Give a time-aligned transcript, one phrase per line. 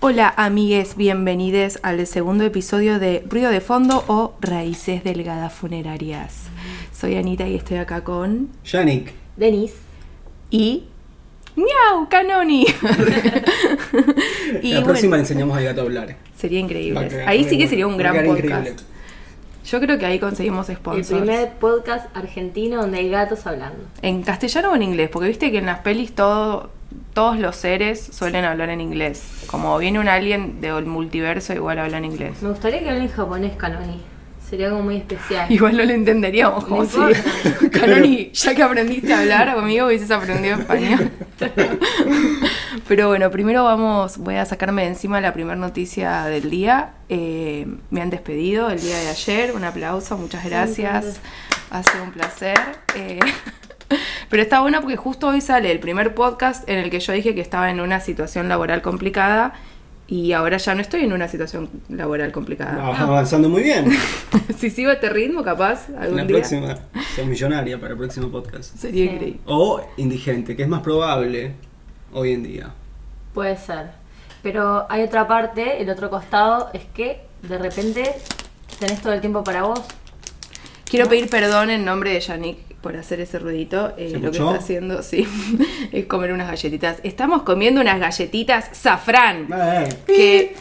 [0.00, 6.44] Hola amigues, bienvenidos al segundo episodio de Ruido de Fondo o Raíces Delgadas Funerarias.
[6.92, 8.48] Soy Anita y estoy acá con...
[8.64, 9.12] Yannick.
[9.36, 9.74] Denis.
[10.50, 10.84] Y...
[11.56, 12.08] ¡Miau!
[12.08, 12.64] ¡Canoni!
[14.62, 16.16] la próxima le enseñamos al gato a hablar.
[16.36, 17.08] Sería increíble.
[17.08, 18.44] quedar Ahí sí que sería un gran podcast.
[18.44, 18.76] increíble.
[19.66, 21.08] Yo creo que ahí conseguimos El sponsors.
[21.08, 23.84] primer podcast argentino donde hay gatos hablando.
[24.00, 25.10] ¿En castellano o en inglés?
[25.10, 26.70] Porque viste que en las pelis todo,
[27.14, 29.44] todos los seres suelen hablar en inglés.
[29.46, 32.42] Como viene un alien del multiverso, igual habla en inglés.
[32.42, 34.00] Me gustaría que hable en japonés, Canoni.
[34.48, 35.46] Sería algo muy especial.
[35.52, 36.96] Igual no lo entenderíamos como si...
[37.70, 41.10] Canoni, ya que aprendiste a hablar conmigo, hubieses aprendido español.
[42.88, 46.92] Pero bueno, primero vamos, voy a sacarme de encima la primera noticia del día.
[47.10, 51.20] Eh, me han despedido el día de ayer, un aplauso, muchas gracias.
[51.70, 52.58] Ha sido un placer.
[52.94, 53.20] Eh,
[54.30, 57.34] pero está bueno porque justo hoy sale el primer podcast en el que yo dije
[57.34, 59.54] que estaba en una situación laboral complicada
[60.06, 62.76] y ahora ya no estoy en una situación laboral complicada.
[62.76, 63.90] Va avanzando muy bien.
[64.58, 66.78] si sigo este ritmo, capaz, algún la día próxima,
[67.14, 68.74] sos millonaria para el próximo podcast.
[68.76, 69.10] sería Sí.
[69.14, 69.40] increíble.
[69.46, 71.52] O indigente, que es más probable
[72.14, 72.70] hoy en día.
[73.34, 73.90] Puede ser.
[74.42, 78.14] Pero hay otra parte, el otro costado, es que de repente
[78.78, 79.80] tenés todo el tiempo para vos.
[80.88, 83.92] Quiero pedir perdón en nombre de Yannick por hacer ese ruidito.
[83.96, 85.26] Eh, ¿Se lo que está haciendo, sí,
[85.92, 86.98] es comer unas galletitas.
[87.02, 89.48] Estamos comiendo unas galletitas safrán.
[89.52, 90.56] Eh, Que,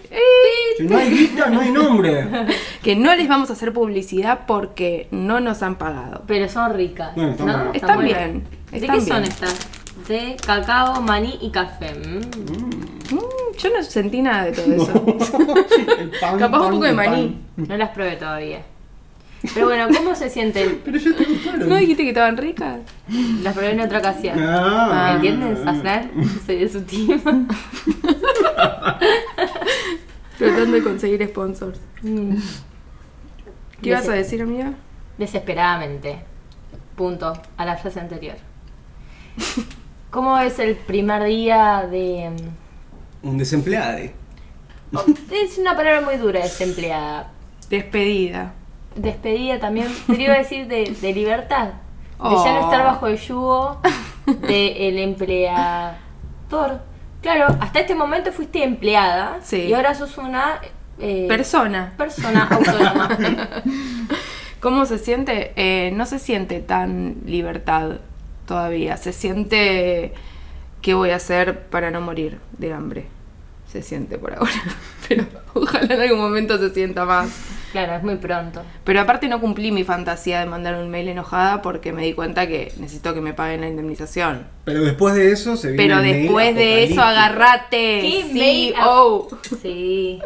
[0.78, 2.28] si no hay guita, no hay nombre.
[2.84, 6.24] que no les vamos a hacer publicidad porque no nos han pagado.
[6.28, 7.16] Pero son ricas.
[7.16, 7.74] Bueno, están ¿no?
[7.74, 9.68] Están bien, ¿De están qué son estas?
[10.08, 11.94] De cacao, maní y café.
[11.94, 13.16] Mm.
[13.16, 15.04] Mm, yo no sentí nada de todo eso.
[16.00, 17.10] El pan, Capaz un poco de pan.
[17.10, 17.38] maní.
[17.58, 18.62] No las probé todavía.
[19.54, 20.82] Pero bueno, ¿cómo se sienten?
[20.86, 21.70] Pero ya te gustaron.
[21.70, 22.80] ¿No dijiste que estaban ricas?
[23.42, 24.38] Las probé en otra ocasión.
[24.40, 25.14] Ah.
[25.16, 26.12] ¿Entiendes, Safran?
[26.46, 27.22] Soy de su team.
[30.38, 31.80] Tratando de conseguir sponsors.
[32.02, 32.36] Mm.
[33.82, 34.74] ¿Qué ibas a decir, amiga?
[35.18, 36.20] Desesperadamente.
[36.96, 37.34] Punto.
[37.58, 38.36] A la frase anterior.
[40.10, 42.32] ¿Cómo es el primer día de...
[43.24, 44.10] Un desempleado.
[44.94, 47.32] oh, es una palabra muy dura, desempleada.
[47.70, 48.54] Despedida.
[48.98, 49.88] Despedida también.
[50.08, 51.68] Pero iba a decir de, de libertad.
[51.68, 52.64] De ya no Oh.
[52.72, 53.80] estar bajo el yugo
[54.26, 56.82] del empleador.
[57.22, 59.40] Claro, hasta este momento fuiste empleada.
[59.44, 59.58] Sí.
[59.64, 60.60] Y ahora sos una...
[61.00, 61.94] eh, Persona.
[61.98, 63.10] persona autónoma.
[64.60, 65.54] ¿Cómo se siente?
[65.56, 67.98] Eh, no se siente tan libertad
[68.48, 68.98] todavía.
[68.98, 70.14] Se siente
[70.82, 73.06] qué voy a hacer para no morir de hambre.
[73.72, 74.52] Se siente por ahora.
[75.08, 77.30] Pero ojalá en algún momento se sienta más.
[77.86, 78.64] Claro, es muy pronto.
[78.84, 82.48] Pero aparte no cumplí mi fantasía de mandar un mail enojada porque me di cuenta
[82.48, 84.48] que necesito que me paguen la indemnización.
[84.66, 88.02] Pero después de eso se viene Pero el mail después de eso, agarrate.
[88.02, 89.28] ¿Qué Sí, mail oh.
[89.62, 90.20] Sí,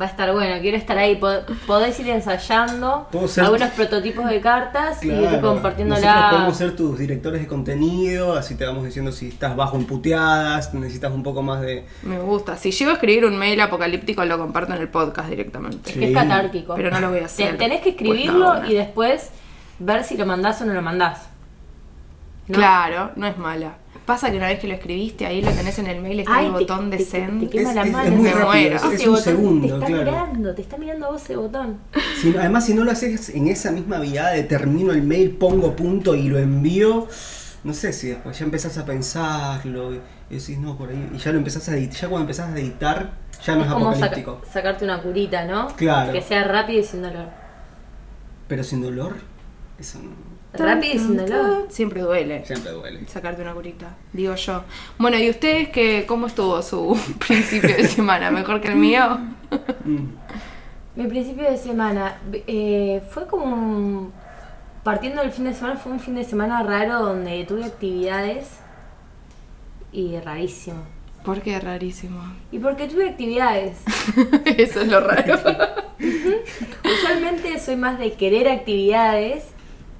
[0.00, 0.60] va a estar bueno.
[0.60, 1.16] Quiero estar ahí.
[1.20, 6.00] Pod- Podés ir ensayando algunos prototipos de cartas y ir compartiéndola.
[6.00, 9.84] Nosotros podemos ser tus directores de contenido, así te vamos diciendo si estás bajo en
[9.86, 11.86] puteadas, necesitas un poco más de...
[12.02, 12.56] Me gusta.
[12.56, 15.90] Si llego a escribir un mail apocalíptico, lo comparto en el podcast directamente.
[15.90, 16.74] Es que es catártico.
[16.74, 17.56] Pero no lo voy a hacer.
[17.58, 18.70] tenés que Pues escribirlo no.
[18.70, 19.30] y después
[19.78, 21.28] ver si lo mandás o no lo mandás.
[22.46, 22.54] ¿No?
[22.56, 23.74] Claro, no es mala.
[24.06, 26.46] Pasa que una vez que lo escribiste, ahí lo tenés en el mail, está Ay,
[26.46, 27.40] el te- botón de te- send.
[27.40, 28.08] te quema Es- la es- mano.
[28.10, 30.04] es muy rápido, es- es un segundo, Te está claro.
[30.04, 31.78] mirando, te está mirando a vos ese botón.
[32.20, 35.74] Si- además, si no lo haces en esa misma vía de termino el mail, pongo
[35.74, 37.08] punto y lo envío,
[37.64, 41.16] no sé si después ya empezás a pensarlo y, y decís, no, por ahí, y
[41.16, 43.12] ya lo empezás a editar, ya cuando empezás a editar,
[43.42, 44.42] ya no es, es como saca- apocalíptico.
[44.52, 45.68] sacarte una curita, ¿no?
[45.76, 46.12] Claro.
[46.12, 47.28] Que sea rápido y sin dolor.
[48.48, 49.14] Pero sin dolor,
[49.78, 50.10] eso no,
[50.56, 51.66] Rápido y sin dolor.
[51.68, 53.06] Siempre duele siempre duele.
[53.08, 54.62] sacarte una curita, digo yo.
[54.98, 58.30] Bueno, ¿y ustedes qué, cómo estuvo su principio de semana?
[58.30, 59.18] ¿Mejor que el mío?
[60.96, 64.12] Mi principio de semana eh, fue como un-
[64.84, 68.46] partiendo del fin de semana, fue un fin de semana raro donde tuve actividades
[69.92, 70.82] y rarísimo.
[71.24, 72.20] Porque es rarísimo.
[72.52, 73.78] ¿Y porque tuve actividades?
[74.44, 75.38] Eso es lo raro.
[76.84, 79.44] Usualmente soy más de querer actividades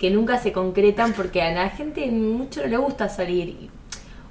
[0.04, 3.48] que nunca se concretan porque a la gente mucho no le gusta salir.
[3.48, 3.70] y-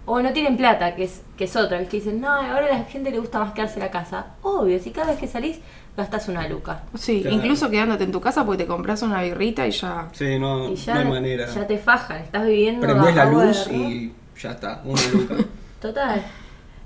[0.06, 1.80] O no tienen plata, que es, que es otra.
[1.80, 1.98] ¿viste?
[1.98, 4.28] Dicen, no, ahora a la gente le gusta más quedarse en la casa.
[4.44, 5.58] Obvio, si cada vez que salís
[5.98, 6.84] gastas una luca.
[6.96, 7.38] Sí, Claro.
[7.38, 10.10] incluso quedándote en tu casa porque te compras una birrita y ya.
[10.12, 11.48] Sí, no, Y ya, no hay manera.
[11.48, 12.82] ya te fajan, estás viviendo.
[12.86, 15.36] Prendés la luz y ya está, una luca.
[15.82, 16.22] Total.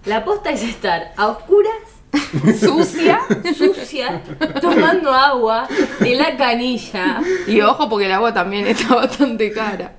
[0.06, 1.74] La posta es estar a oscuras,
[2.60, 3.20] Sucia.
[3.56, 4.22] sucia,
[4.62, 5.68] tomando agua
[6.00, 7.22] de la canilla.
[7.48, 9.96] Y ojo porque el agua también está bastante cara.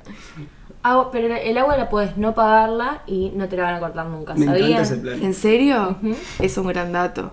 [0.83, 4.07] Agua- pero el agua la puedes no pagarla y no te la van a cortar
[4.07, 4.35] nunca.
[4.35, 4.83] Me encanta ¿Sabían?
[4.83, 5.23] ese plan.
[5.23, 5.97] ¿En serio?
[6.39, 7.33] Es un gran dato.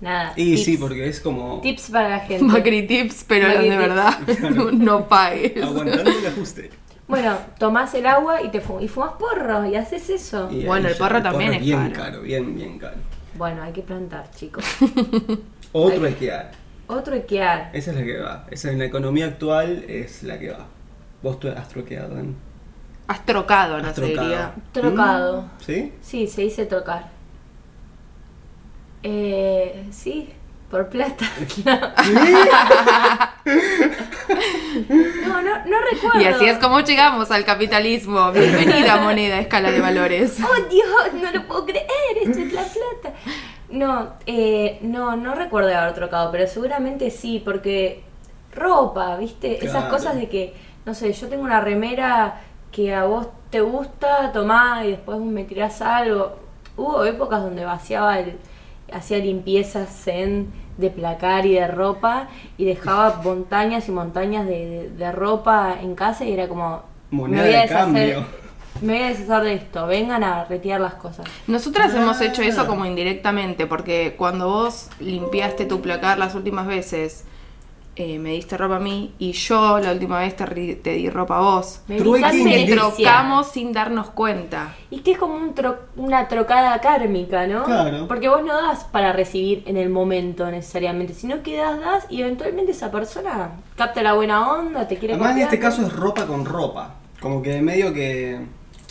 [0.00, 0.32] Nada.
[0.36, 0.64] Y tips.
[0.64, 2.44] sí, porque es como Tips para la gente.
[2.44, 3.78] Macri tips, pero Macri de tips.
[3.88, 4.18] verdad,
[4.50, 5.62] no, no pagues.
[5.62, 6.70] aguantando el ajuste.
[7.06, 10.48] Bueno, tomás el agua y te fu- y fumas porro y haces eso.
[10.50, 12.04] Y Bueno, el porro también es bien caro.
[12.10, 12.22] caro.
[12.22, 12.96] Bien, bien caro.
[13.36, 14.64] Bueno, hay que plantar, chicos.
[15.72, 16.50] Otro esquiar.
[16.86, 17.70] Otro esquiar.
[17.72, 18.46] Esa es la que va.
[18.50, 20.66] Esa en la economía actual es la que va.
[21.22, 22.34] Vos tú has troqueado, ¿no?
[23.08, 24.28] Has trocado, no Has se trocado.
[24.28, 24.54] diría.
[24.72, 25.42] Trocado.
[25.42, 25.92] Mm, ¿Sí?
[26.02, 27.08] Sí, se dice trocar.
[29.02, 30.32] Eh, sí,
[30.72, 31.26] por plata.
[35.26, 36.20] No, no, no recuerdo.
[36.20, 38.32] Y así es como llegamos al capitalismo.
[38.32, 40.38] Bienvenida moneda a escala de valores.
[40.40, 41.22] ¡Oh, Dios!
[41.22, 41.88] No lo puedo creer,
[42.22, 43.18] esto es la plata.
[43.68, 48.02] No, eh, no, no recuerdo de haber trocado, pero seguramente sí, porque
[48.54, 49.64] ropa, ¿viste?
[49.64, 50.54] Esas cosas de que,
[50.86, 52.40] no sé, yo tengo una remera
[52.70, 56.38] que a vos te gusta, tomá y después me tirás algo.
[56.76, 58.38] Hubo épocas donde vaciaba el,
[58.94, 60.48] hacía limpieza zen
[60.78, 62.28] de placar y de ropa
[62.58, 67.42] y dejaba montañas y montañas de, de- de ropa en casa y era como Moneda
[67.42, 68.26] me voy a de deshacer cambio.
[68.80, 72.24] me voy a deshacer de esto vengan a retirar las cosas Nosotras hemos Ah.
[72.24, 77.24] hecho eso como indirectamente, porque cuando vos limpiaste tu placar las últimas veces,
[77.94, 80.44] eh, me diste ropa a mí y yo la última vez te,
[80.76, 81.80] te di ropa a vos.
[81.88, 84.74] me Que trocamos sin darnos cuenta.
[84.90, 88.08] y que es como un tro- una trocada kármica no Claro.
[88.08, 92.22] porque vos no das para recibir en el momento necesariamente sino que das das y
[92.22, 95.54] eventualmente esa persona capta la buena onda te quiere Además en copiar.
[95.54, 96.94] este caso es ropa con ropa.
[97.20, 98.40] Como que de medio que...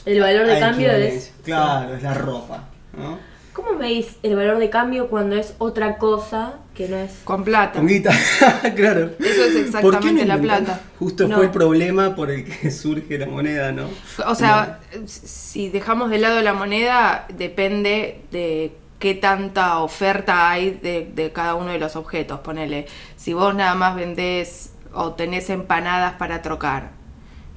[0.06, 1.33] el valor de cambio es.
[1.44, 2.63] Claro, es la ropa.
[2.98, 3.18] ¿no?
[3.53, 7.80] ¿Cómo medís el valor de cambio cuando es otra cosa que no es Con plata.
[7.80, 8.12] Con guita,
[8.75, 9.12] claro.
[9.19, 10.81] Eso es exactamente ¿Por qué no la plata.
[11.00, 11.36] Justo No.
[11.36, 13.88] fue el problema por el que surge la moneda, ¿no?
[14.25, 21.12] O sea, si dejamos de lado la moneda, depende de qué tanta oferta hay de,
[21.13, 22.39] de cada uno de los objetos.
[22.39, 22.86] Ponele,
[23.18, 26.92] si vos nada más vendés o tenés empanadas para trocar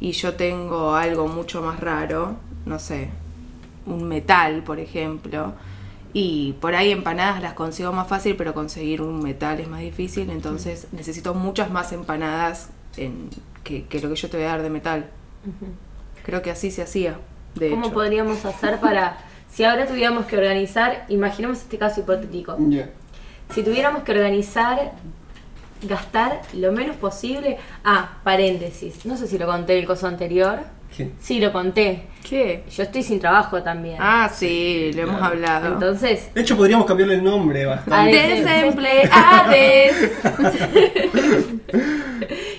[0.00, 2.35] y yo tengo algo mucho más raro,
[2.67, 3.11] no sé,
[3.87, 5.52] un metal, por ejemplo,
[6.14, 10.31] y por ahí empanadas las consigo más fácil, pero conseguir un metal es más difícil,
[10.31, 13.28] entonces necesito muchas más empanadas en-
[13.64, 15.06] que, que lo que yo te voy a dar de metal.
[16.25, 17.19] Creo que así se hacía,
[17.55, 17.94] de ¿Cómo hecho.
[17.94, 19.19] podríamos hacer para,
[19.52, 22.56] si ahora tuviéramos que organizar, imaginemos este caso hipotético,
[23.52, 24.93] si tuviéramos que organizar,
[25.82, 30.60] gastar lo menos posible, ah, paréntesis, no sé si lo conté el coso anterior,
[30.96, 31.11] ¿Qué?
[31.20, 32.62] sí lo conté, ¿Qué?
[32.70, 35.32] yo estoy sin trabajo también, Ah, sí, lo hemos Claro.
[35.35, 35.75] hablado.
[35.75, 38.17] entonces, De hecho podríamos cambiarle el nombre bastante.
[38.17, 40.12] Desempleades.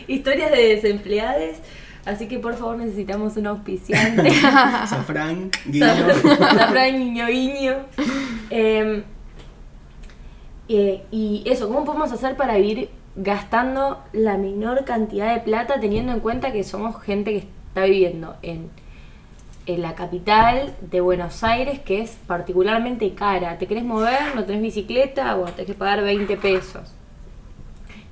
[0.08, 1.58] Historias de desempleades.
[2.06, 4.30] Así que por favor necesitamos un auspiciante.
[4.88, 5.88] Safrán, guiño.
[6.38, 7.74] Safran guiño guiño.
[8.52, 9.04] Eh,
[10.70, 16.12] eh, y eso, ¿cómo podemos hacer para vivir gastando la menor cantidad de plata teniendo
[16.12, 18.70] en cuenta que somos gente que está viviendo en,
[19.66, 23.58] en la capital de Buenos Aires, que es particularmente cara?
[23.58, 24.34] ¿Te querés mover?
[24.34, 25.36] ¿No tenés bicicleta?
[25.36, 26.94] Bueno, tenés que pagar 20 pesos.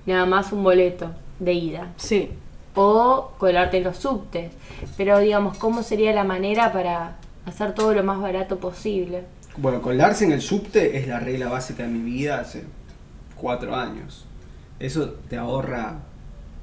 [0.06, 2.30] Nada más un boleto de ida Sí.
[2.76, 4.52] o colarte en los subtes.
[4.98, 7.16] Pero digamos, ¿cómo sería la manera para
[7.46, 9.24] hacer todo lo más barato posible?
[9.56, 12.66] Bueno, colarse en el subte es la regla básica de mi vida hace
[13.38, 14.26] cuatro años.
[14.78, 16.00] Eso te ahorra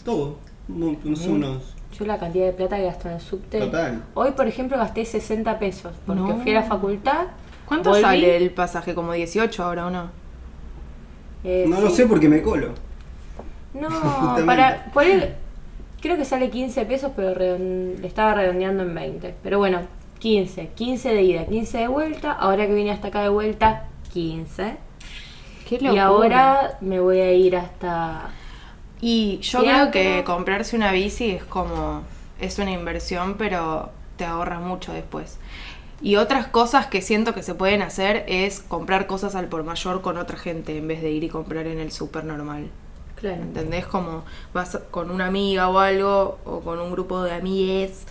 [0.04, 0.36] todo.
[0.68, 1.76] No, no sé, unos...
[1.98, 3.58] Yo la cantidad de plata que gasto en el subte.
[3.58, 4.02] Total.
[4.14, 6.36] Hoy, por ejemplo, gasté 60 pesos porque No.
[6.38, 7.26] fui a la facultad.
[7.66, 8.94] ¿Cuánto volví, sale el pasaje?
[8.94, 10.10] ¿Como 18 ahora o no?
[11.44, 12.74] eh, No lo sé porque me colo.
[13.74, 13.88] No,
[14.46, 14.86] para.
[14.92, 15.34] Por él,
[16.00, 19.34] creo que sale 15 pesos, pero redon- le estaba redondeando en 20.
[19.42, 19.80] Pero bueno,
[20.18, 20.68] 15.
[20.74, 22.32] 15 de ida, 15 de vuelta.
[22.32, 24.76] Ahora que vine hasta acá de vuelta, 15.
[25.68, 28.30] Qué Y ahora me voy a ir hasta.
[29.00, 32.02] Y yo creo que comprarse una bici es como.
[32.40, 35.38] Es una inversión, pero te ahorra mucho después.
[36.02, 40.00] Y otras cosas que siento que se pueden hacer es comprar cosas al por mayor
[40.00, 42.70] con otra gente en vez de ir y comprar en el súper normal.
[43.16, 43.42] Claro.
[43.42, 43.86] ¿Entendés?
[43.86, 48.06] Como vas con una amiga o algo, o con un grupo de amigues,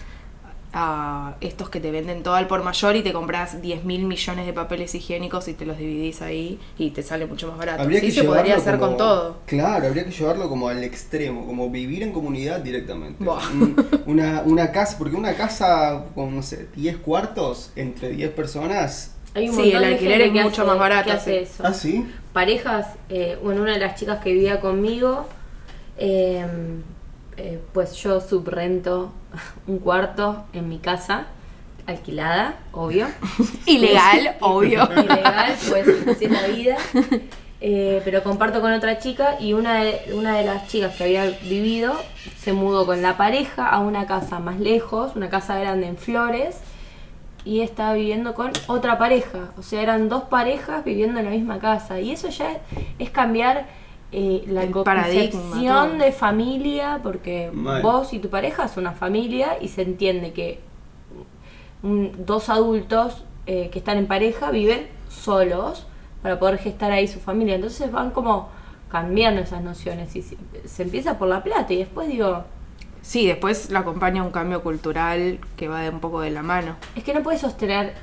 [0.71, 4.45] a estos que te venden todo al por mayor y te compras 10 mil millones
[4.45, 7.81] de papeles higiénicos y te los dividís ahí y te sale mucho más barato.
[7.81, 9.37] Habría sí, que se podría llevarlo hacer como- con todo.
[9.47, 13.23] Claro, habría que llevarlo como al extremo, como vivir en comunidad directamente.
[13.27, 19.15] Un- Una, una casa, porque una casa con, no sé, 10 cuartos entre 10 personas.
[19.35, 21.31] Hay un Sí, montón el de alquiler es que mucho hace- más barato, que hace
[21.31, 21.51] sí.
[21.53, 21.63] eso.
[21.65, 22.05] Ah, sí.
[22.33, 25.27] Parejas, eh, bueno, una de las chicas que vivía conmigo,
[25.97, 26.45] eh,
[27.39, 29.13] eh, pues yo subrento
[29.65, 31.27] un cuarto en mi casa,
[31.87, 33.07] alquilada, obvio.
[33.65, 34.83] Ilegal, obvio.
[34.91, 36.77] Ilegal, pues así es la vida.
[37.61, 41.25] Eh, pero comparto con otra chica y una de, una de las chicas que había
[41.25, 41.93] vivido
[42.37, 46.61] se mudó con la pareja a una casa más lejos, una casa grande en Flores,
[47.43, 49.51] y estaba viviendo con otra pareja.
[49.57, 51.99] O sea, eran dos parejas viviendo en la misma casa.
[51.99, 52.57] Y eso ya es,
[52.97, 53.65] es cambiar
[54.11, 57.81] eh, la El concepción de familia, porque Mal.
[57.81, 60.59] vos y tu pareja son una familia y se entiende que
[61.83, 65.85] un- dos adultos eh, que están en pareja viven solos
[66.21, 67.55] para poder gestar ahí su familia.
[67.55, 68.49] Entonces van como
[68.91, 72.43] cambiando esas nociones y se, se empieza por la plata y después digo,
[73.01, 76.75] Sí, después la acompaña un cambio cultural que va de un poco de la mano.
[76.95, 77.93] es que no puedes sostener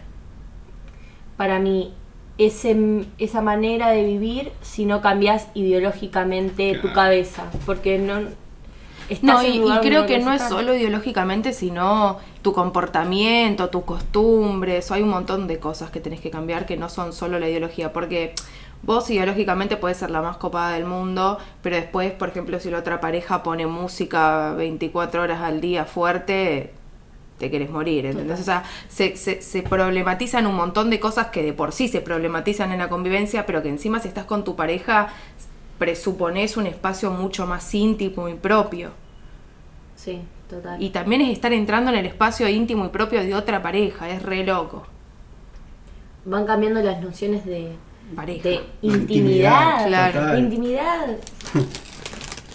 [1.36, 1.92] para mí
[2.38, 8.20] ese, esa manera de vivir si no cambias ideológicamente tu cabeza, porque no...
[9.08, 13.84] estás No, en y, y creo que no es solo ideológicamente, sino tu comportamiento, tus
[13.84, 14.90] costumbres.
[14.92, 17.92] Hay un montón de cosas que tenés que cambiar que no son solo la ideología.
[17.92, 18.34] Porque
[18.82, 22.78] vos ideológicamente puedes ser la más copada del mundo, pero después, por ejemplo, si la
[22.78, 26.72] otra pareja pone música 24 horas al día fuerte,
[27.38, 28.40] te querés morir, ¿entendés?
[28.40, 32.00] O sea, se, se, se problematizan un montón de cosas que de por sí se
[32.00, 35.08] problematizan en la convivencia, pero que encima si estás con tu pareja
[35.78, 38.90] presuponés un espacio mucho más íntimo y propio.
[39.96, 40.82] Sí, total.
[40.82, 44.22] Y también es estar entrando en el espacio íntimo y propio de otra pareja, es
[44.22, 44.86] re loco.
[46.24, 47.72] Van cambiando las nociones de,
[48.14, 48.48] Pareja.
[48.48, 49.86] de intimidad.
[49.86, 50.20] claro.
[50.20, 50.38] total.
[50.38, 51.06] Intimidad.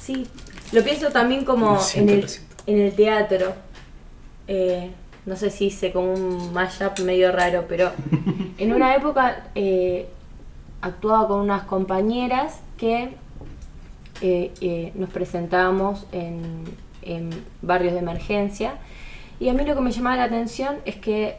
[0.01, 0.25] Sí.
[0.71, 2.25] Lo pienso también como Lo en el,
[2.65, 3.53] en el teatro.
[4.47, 4.91] Eh,
[5.25, 7.91] no sé si hice como un mashup medio raro, pero
[8.57, 10.07] en una época eh,
[10.81, 13.13] actuaba con unas compañeras que
[14.21, 16.63] eh, nos presentábamos en,
[17.01, 17.29] en
[17.61, 18.73] barrios de emergencia.
[19.39, 21.37] Y a mí lo que me llamaba la atención es que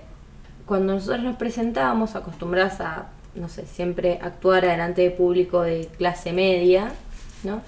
[0.66, 6.32] cuando nosotros nos presentábamos, acostumbradas a, no sé, siempre actuar delante de público de clase
[6.32, 6.92] media,
[7.44, 7.62] ¿no?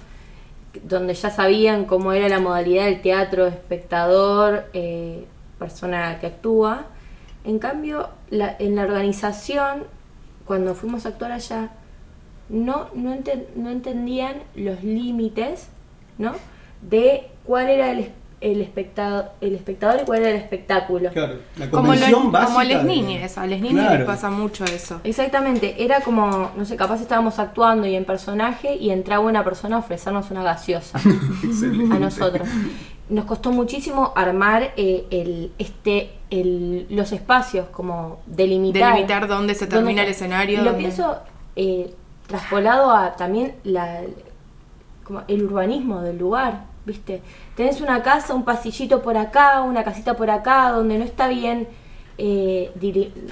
[0.83, 5.25] Donde ya sabían cómo era la modalidad del teatro, espectador, eh,
[5.59, 6.85] persona que actúa.
[7.43, 9.83] En cambio, la- en la organización,
[10.45, 11.69] cuando fuimos a actuar allá,
[12.49, 13.15] no, no,
[13.55, 15.67] no entendían los límites,
[16.17, 16.33] ¿no?
[16.81, 18.11] De cuál era el,
[18.51, 21.09] el, espectador, el espectador y cuál era el espectáculo.
[21.09, 23.97] Claro, la Como, lo- convención básica como de- niñas, a las niñas Claro.
[23.97, 25.01] les pasa mucho eso.
[25.03, 29.77] Exactamente, era como, no sé, capaz estábamos actuando y en personaje y entraba una persona
[29.77, 30.99] a ofrecernos una gaseosa
[31.91, 32.47] a nosotros.
[33.09, 38.93] Nos costó muchísimo armar eh, el, este, el, los espacios, como delimitar.
[38.93, 41.17] Delimitar dónde se termina el escenario, Y lo dónde- pienso
[41.55, 41.93] eh,
[42.27, 44.01] traspolado a también la,
[45.03, 47.21] como el urbanismo del lugar, ¿viste?
[47.55, 51.67] Tenés una casa, un pasillito por acá, una casita por acá, donde no está bien,
[52.17, 52.71] eh,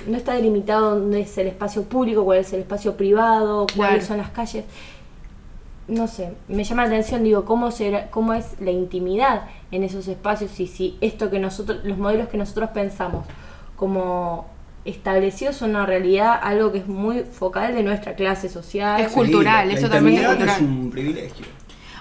[0.07, 4.07] no está delimitado dónde es el espacio público, cuál es el espacio privado, cuáles Claro.
[4.07, 4.65] son las calles.
[5.87, 10.07] No sé, me llama la atención, digo, cómo será, cómo es la intimidad en esos
[10.07, 13.25] espacios y si esto que nosotros, los modelos que nosotros pensamos
[13.75, 14.47] como
[14.85, 18.99] establecidos son una realidad, algo que es muy focal de nuestra clase social.
[19.01, 20.55] Es cultural, la es totalmente intimidad cultural.
[20.55, 21.45] es un privilegio.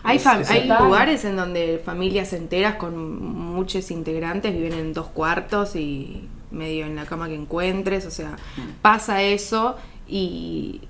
[0.04, 6.28] Hay, hay lugares en donde familias enteras con muchos integrantes viven en dos cuartos y
[6.50, 8.36] medio en la cama que encuentres, o sea,
[8.82, 9.76] pasa eso
[10.08, 10.82] y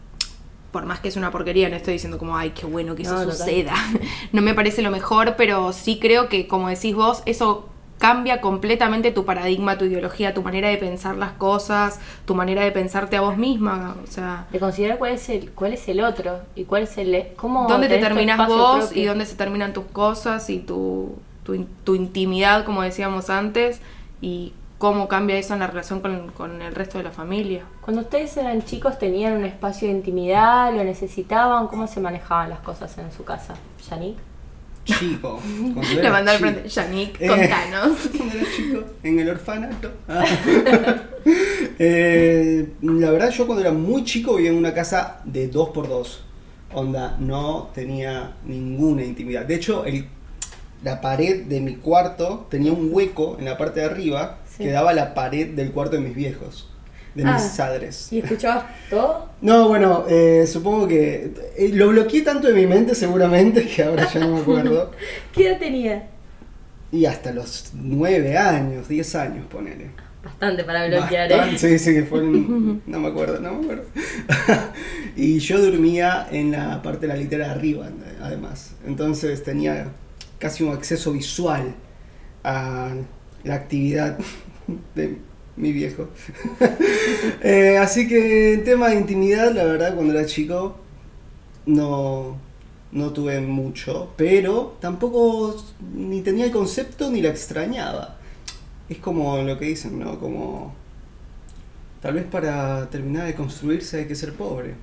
[0.73, 3.25] por más que es una porquería, no estoy diciendo como, ay, qué bueno que eso
[3.25, 3.75] No, suceda,
[4.33, 7.69] no me parece lo mejor, pero sí creo que, como decís vos, eso
[8.03, 12.73] cambia completamente tu paradigma, tu ideología, tu manera de pensar las cosas, tu manera de
[12.73, 14.49] pensarte a vos misma, o sea...
[14.51, 17.89] de considerar cuál es el cuál es el otro y cuál es el cómo dónde
[17.89, 19.03] te terminas vos propio.
[19.03, 23.81] y dónde se terminan tus cosas y tu, tu, tu intimidad, como decíamos antes,
[24.21, 27.63] y cómo cambia eso en la relación con, con el resto de la familia.
[27.83, 32.59] Cuando ustedes eran chicos tenían un espacio de intimidad, lo necesitaban, ¿cómo se manejaban las
[32.63, 33.55] cosas en su casa?
[33.89, 34.32] Yannick.
[34.85, 35.41] Chico.
[36.01, 37.99] Le mandó al frente, Yannick, Eh, contanos.
[38.17, 39.91] Cuando era chico, en el orfanato.
[40.09, 40.25] Ah.
[41.79, 46.19] Eh, la verdad, yo cuando era muy chico vivía en una casa de 2x2.
[46.75, 49.45] Onda, no tenía ninguna intimidad.
[49.45, 50.07] De hecho, el,
[50.83, 54.65] la pared de mi cuarto tenía un hueco en la parte de arriba Sí.
[54.65, 56.69] que daba a la pared del cuarto de mis viejos,
[57.15, 57.35] de Ah.
[57.35, 58.09] mis padres.
[58.13, 59.29] ¿Y escuchabas todo?
[59.41, 64.09] No, bueno, eh, supongo que eh, lo bloqueé tanto de mi mente seguramente que ahora
[64.13, 64.91] ya no me acuerdo.
[65.33, 66.09] ¿Qué edad tenía?
[66.91, 69.91] Y hasta los 9 años, 10 años, ponele.
[70.23, 71.79] Bastante para bloquear, Bastante, ¿eh?
[71.79, 72.83] Sí, sí, que fueron.
[72.87, 73.85] No me acuerdo, no me acuerdo.
[75.17, 77.89] y yo dormía en la parte de la litera de arriba,
[78.23, 78.73] además.
[78.87, 79.89] Entonces tenía
[80.39, 81.75] casi un acceso visual
[82.45, 82.91] a
[83.45, 84.19] la actividad
[84.95, 85.19] de
[85.57, 86.09] mi viejo.
[87.45, 90.77] Eh, así que en tema de intimidad, la verdad, cuando era chico
[91.67, 92.37] no,
[92.93, 95.57] no tuve mucho, pero tampoco
[95.95, 98.17] ni tenía el concepto ni la extrañaba.
[98.89, 100.19] Es como lo que dicen, ¿no?
[100.21, 100.75] Como
[102.01, 104.75] tal vez para terminar de construirse hay que ser pobre.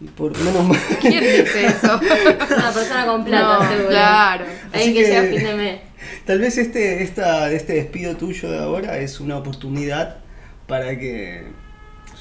[0.00, 0.78] Y por menos mal.
[1.00, 2.00] ¿Quién dice eso?
[2.56, 3.88] Una persona con plata, No, seguro.
[3.88, 4.44] claro.
[4.72, 5.80] Alguien que, que- llega a fin de mes.
[6.24, 10.18] Tal vez este, esta, este despido tuyo de ahora es una oportunidad
[10.66, 11.44] para que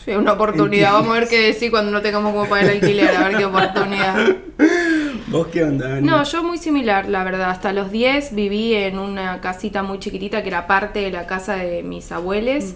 [0.03, 0.91] Sí, una oportunidad.
[0.93, 3.15] Vamos a ver qué decir cuando no tengamos como pagar el alquiler.
[3.15, 4.35] A ver qué oportunidad.
[5.27, 6.05] ¿Vos qué onda, Dani?
[6.05, 7.49] No, yo muy similar, la verdad.
[7.49, 11.55] Hasta los 10 viví en una casita muy chiquitita que era parte de la casa
[11.55, 12.73] de mis abuelos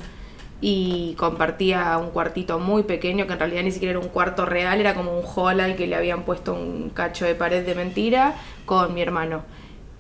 [0.62, 4.80] y compartía un cuartito muy pequeño que en realidad ni siquiera era un cuarto real,
[4.80, 8.36] era como un hall al que le habían puesto un cacho de pared de mentira
[8.66, 9.44] con mi hermano.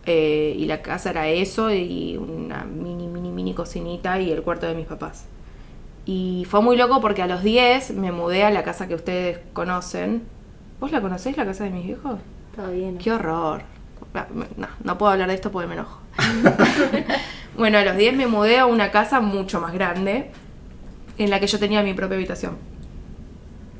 [0.10, 4.66] Eh, y la casa era eso y una mini, mini, mini cocinita y el cuarto
[4.66, 5.26] de mis papás.
[6.06, 9.40] Y fue muy loco porque a los 10 me mudé a la casa que ustedes
[9.52, 10.24] conocen.
[10.80, 12.20] ¿Vos la conocéis, la casa de mis viejos?
[12.56, 12.98] Todo bien.
[12.98, 13.64] Qué horror.
[14.14, 16.00] Ah, No, no puedo hablar de esto porque me enojo.
[17.58, 20.32] bueno, a los 10 me mudé a una casa mucho más grande
[21.18, 22.56] en la que yo tenía mi propia habitación.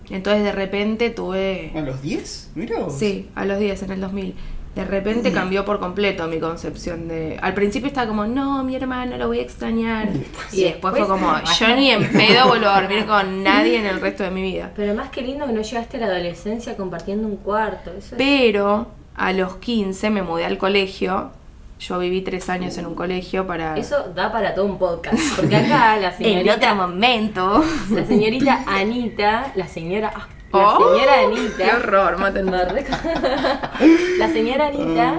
[0.10, 1.72] Entonces de repente tuve...
[1.76, 2.52] ¿A los 10?
[2.56, 2.94] Mira vos.
[2.98, 4.36] Sí, a los 10, en el 2000.
[4.78, 7.38] De repente cambió por completo mi concepción de...
[7.42, 10.10] Al principio estaba como, no, mi hermano lo voy a extrañar.
[10.52, 14.00] Y después fue como, yo ni en pedo vuelvo a dormir con nadie en el
[14.00, 14.72] resto de mi vida.
[14.76, 17.92] Pero más que lindo que no llegaste a la adolescencia compartiendo un cuarto.
[17.92, 21.32] Eso es- Pero a los 15 me mudé al colegio.
[21.80, 23.78] Yo viví tres años en un colegio para...
[23.78, 25.18] Eso da para todo un podcast.
[25.36, 27.64] Porque acá la en señorita, otro momento.
[27.92, 30.12] la señorita Anita, la señora,
[30.52, 32.52] la Oh, señora Anita, Qué horror, mátenme.
[34.18, 35.16] La señora Anita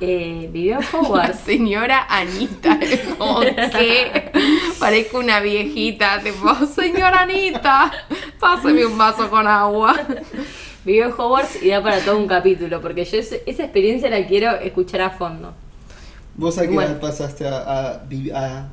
[0.00, 1.40] eh, vivió en La Hogwarts.
[1.40, 2.78] señora Anita,
[3.18, 4.30] como que
[4.78, 7.90] parezco una viejita, tipo, señora Anita,
[8.38, 9.96] páseme un vaso con agua.
[10.84, 12.80] Vivió en Hogwarts y da para todo un capítulo.
[12.80, 15.52] Porque yo esa experiencia la quiero escuchar a fondo.
[16.36, 17.00] ¿Vos a qué Bueno.
[17.00, 17.56] pasaste a,
[17.94, 18.68] a vi- a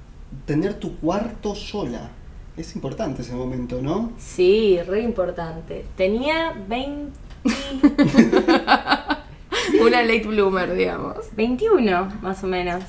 [0.46, 2.12] tener tu cuarto sola?
[2.58, 4.12] Es importante ese momento, ¿no?
[4.18, 5.86] Sí, re importante.
[5.98, 7.12] Tenía 20,
[9.82, 11.18] Una late bloomer, digamos.
[11.36, 12.84] 21 más o menos.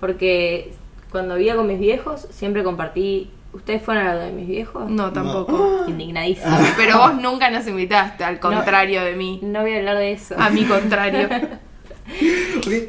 [0.00, 0.72] Porque
[1.10, 3.30] cuando vivía con mis viejos siempre compartí...
[3.52, 4.88] ¿Ustedes fueron a lo de mis viejos?
[4.88, 5.84] No, tampoco.
[5.86, 6.58] Indignadísima.
[6.74, 9.40] Pero vos nunca nos invitaste, al contrario de mí.
[9.42, 10.34] No voy a hablar de eso.
[10.38, 11.28] A mi contrario.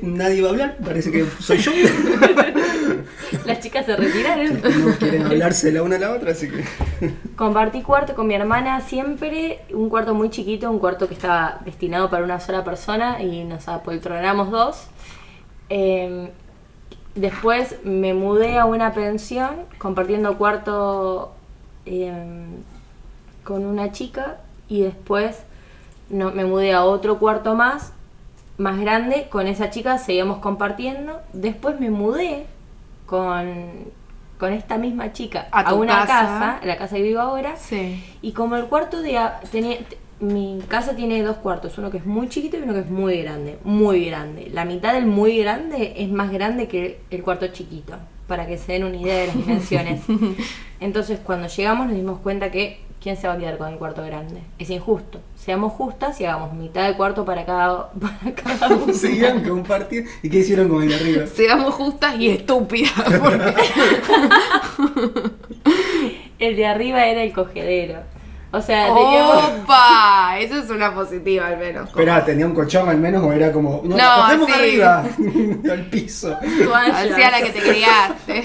[0.01, 1.71] Nadie va a hablar, parece que soy yo.
[3.45, 4.61] Las chicas se retiraron.
[4.61, 6.63] No quieren hablarse la una a la otra, así que.
[7.35, 12.09] Compartí cuarto con mi hermana siempre, un cuarto muy chiquito, un cuarto que estaba destinado
[12.09, 14.87] para una sola persona y nos apoltronamos dos.
[15.69, 16.29] Eh,
[17.15, 21.33] después me mudé a una pensión compartiendo cuarto
[21.85, 22.45] eh,
[23.43, 25.43] con una chica y después
[26.09, 27.93] no, me mudé a otro cuarto más,
[28.57, 31.21] más grande, con esa chica seguíamos compartiendo.
[31.33, 32.45] Después me mudé
[33.05, 33.53] con,
[34.39, 36.07] con esta misma chica A una casa.
[36.07, 37.55] casa, la casa que vivo ahora.
[37.57, 38.03] Sí.
[38.21, 39.19] Y como el cuarto de...
[39.51, 39.77] tenía,
[40.19, 43.21] mi casa tiene dos cuartos, uno que es muy chiquito y uno que es muy
[43.21, 44.49] grande, muy grande.
[44.53, 47.95] La mitad del muy grande es más grande que el cuarto chiquito,
[48.27, 50.01] para que se den una idea de las dimensiones.
[50.79, 54.01] Entonces cuando llegamos nos dimos cuenta que ¿quién se va a quedar con el cuarto
[54.03, 54.41] grande?
[54.57, 55.19] Es injusto.
[55.35, 58.93] Seamos justas y hagamos mitad de cuarto para cada, para cada uno.
[58.93, 60.09] Seguían compartiendo.
[60.23, 61.27] ¿Y qué hicieron con el de arriba?
[61.27, 62.93] Seamos justas y estúpidas.
[63.21, 63.53] Porque...
[66.39, 68.01] El de arriba era el cogedero.
[68.51, 69.43] O sea, teníamos...
[69.63, 70.37] ¡Opa!
[70.39, 71.87] Eso es una positiva al menos.
[71.87, 73.81] Espera, ¿tenía un colchón al menos o era como.
[73.83, 74.53] No, No, cogemos sí.
[74.53, 75.03] arriba!
[75.71, 76.37] al piso.
[76.37, 78.43] Hacía la que te criaste.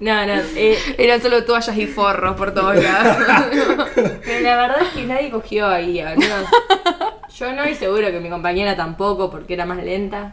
[0.00, 0.34] No, no.
[0.56, 3.16] eh, Eran solo toallas y forros por todos lados.
[4.24, 6.44] Pero la verdad es que nadie cogió ahí, al menos
[7.36, 10.32] yo no y seguro que mi compañera tampoco porque era más lenta.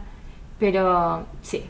[0.58, 1.64] Pero sí.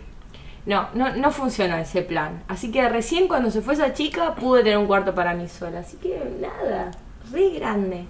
[0.65, 2.43] No, no, no funcionó ese plan.
[2.49, 5.81] Así que recién cuando se fue esa chica pude tener un cuarto para mí sola.
[5.81, 6.91] Así que nada,
[7.33, 8.05] re grande.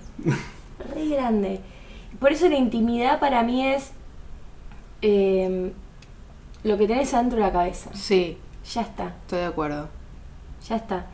[0.94, 1.60] Re grande.
[2.18, 3.92] Por eso la intimidad para mí es
[5.02, 5.72] eh,
[6.64, 7.90] lo que tenés adentro de la cabeza.
[7.92, 8.38] Sí,
[8.72, 9.88] Ya está, estoy de acuerdo.
[10.68, 11.06] ya está.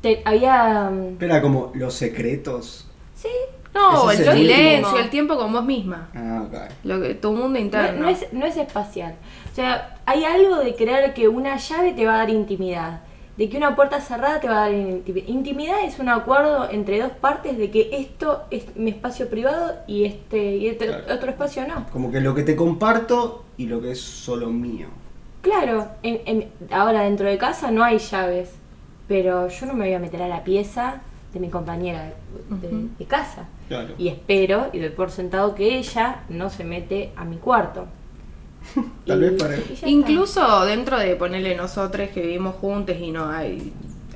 [0.00, 0.90] Te- había...
[0.90, 2.86] mm, Espera, como los secretos.
[3.14, 3.28] Sí,
[3.74, 6.08] No, el el silencio, el tiempo con vos misma.
[6.14, 6.54] Ah, ok.
[6.84, 8.00] Lo que, tu mundo No, interno.
[8.02, 9.14] no es, no es espacial.
[9.50, 13.00] O sea, hay algo de creer que una llave te va a dar intimidad.
[13.36, 15.26] de que una puerta cerrada te va a dar intimidad.
[15.28, 20.04] Intimidad es un acuerdo entre dos partes de que esto es mi espacio privado y
[20.04, 21.14] este, y este Claro.
[21.14, 21.86] otro espacio no.
[21.92, 24.88] Como que lo que te comparto y lo que es solo mío.
[25.42, 28.50] Claro, en- en- ahora dentro de casa no hay llaves,
[29.08, 31.02] pero yo no me voy a meter a la pieza
[31.34, 32.12] de mi compañera
[32.60, 33.46] de, de- de casa.
[33.68, 33.94] Claro.
[33.98, 37.86] Y espero y doy por sentado que ella no se mete a mi cuarto.
[39.06, 39.88] Tal Y- vez para- está.
[39.88, 43.72] Incluso dentro de ponerle nosotros que vivimos juntos y no hay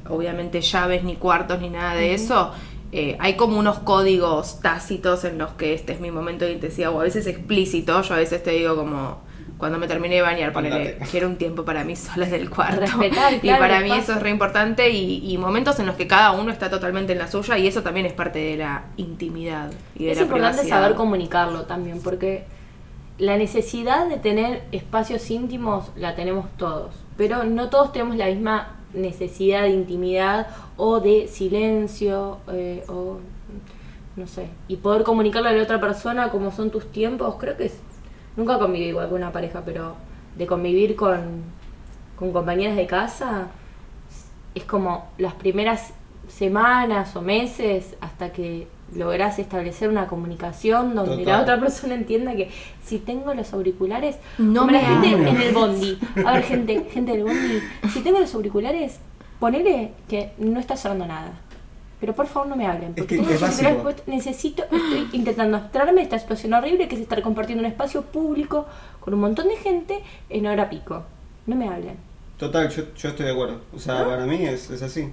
[0.09, 2.53] obviamente llaves ni cuartos ni nada de eso,
[2.93, 6.93] eh, hay como unos códigos tácitos en los que este es mi momento de intensidad
[6.95, 9.19] o a veces explícito, yo a veces te digo como
[9.59, 11.07] cuando me terminé de bañar, ponele, Andate.
[11.11, 12.81] quiero un tiempo para mí sola del cuarto.
[12.81, 15.97] Respetar, y claro, para el mí eso es re importante y, y momentos en los
[15.97, 18.85] que cada uno está totalmente en la suya y eso también es parte de la
[18.97, 20.83] intimidad y de Es la importante privacidad.
[20.83, 22.45] saber comunicarlo también, porque
[23.19, 28.77] la necesidad de tener espacios íntimos la tenemos todos, pero no todos tenemos la misma
[28.92, 33.19] necesidad de intimidad o de silencio eh, o
[34.16, 37.66] no sé, y poder comunicarle a la otra persona cómo son tus tiempos, creo que
[37.66, 37.79] es,
[38.37, 39.94] nunca conviví igual con una pareja, pero
[40.37, 41.42] de convivir con,
[42.18, 43.49] con compañeras de casa
[44.55, 45.92] es como las primeras
[46.29, 51.27] semanas o meses hasta que lográs establecer una comunicación donde Total.
[51.27, 52.51] la otra persona entienda que
[52.85, 56.87] si tengo los auriculares, No como me la gente en el bondi, a ver gente,
[56.90, 57.61] gente del bondi,
[57.92, 58.99] si tengo los auriculares,
[59.40, 61.33] ponele que no está sonando nada.
[62.00, 65.56] Pero por favor no me hablen, Es porque que tengo es puestos, necesito, estoy intentando
[65.56, 68.66] abstraerme de esta situación horrible que es estar compartiendo un espacio público
[69.00, 71.04] con un montón de gente en hora pico.
[71.46, 71.96] No me hablen.
[72.38, 73.61] Total, yo, yo estoy de acuerdo.
[73.74, 75.11] O sea, para mí es, es así.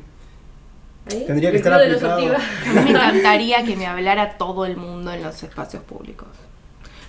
[1.05, 2.15] Tendría que estar aplicado.
[2.15, 2.41] ortigas.
[2.67, 6.27] A mí me encantaría que me hablara todo el mundo en los espacios públicos.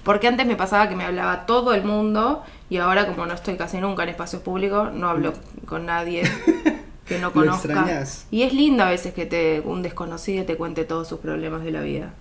[0.05, 3.57] Porque antes me pasaba que me hablaba todo el mundo y ahora como no estoy
[3.57, 5.33] casi nunca en espacios públicos, no hablo
[5.67, 6.23] con nadie
[7.07, 8.05] que no conozca.
[8.31, 11.71] Y es lindo a veces que te un desconocido te cuente todos sus problemas de
[11.71, 12.15] la vida.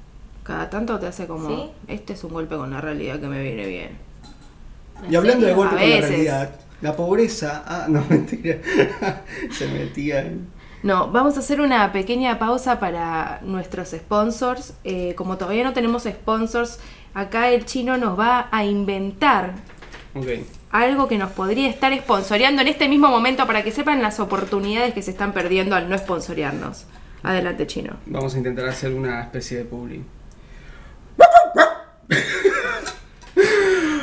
[0.43, 1.71] Cada tanto te hace como, ¿Sí?
[1.87, 3.97] este es un golpe con la realidad que me viene bien.
[5.09, 6.49] Y hablando de golpe A con la realidad,
[6.81, 7.63] la pobreza.
[7.65, 8.57] Ah, no, mentira.
[9.51, 10.47] Se metía en.
[10.83, 14.73] No, vamos a hacer una pequeña pausa para nuestros sponsors.
[14.83, 16.79] Eh, como todavía no tenemos sponsors,
[17.13, 19.53] acá el chino nos va a inventar
[20.15, 20.27] Ok.
[20.73, 24.93] Algo que nos podría estar sponsoreando en este mismo momento para que sepan las oportunidades
[24.93, 26.85] que se están perdiendo al no sponsorearnos.
[27.21, 27.95] Adelante, chino.
[28.07, 30.03] Vamos a intentar hacer una especie de publi.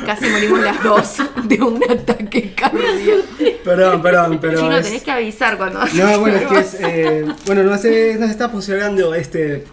[0.05, 3.21] Casi morimos las dos de un ataque cardíaco.
[3.63, 4.59] Perdón, perdón, pero.
[4.59, 6.77] chino, es- tenés que avisar cuando No, bueno, es que es.
[6.81, 9.65] eh, bueno, nos, nos está funcionando este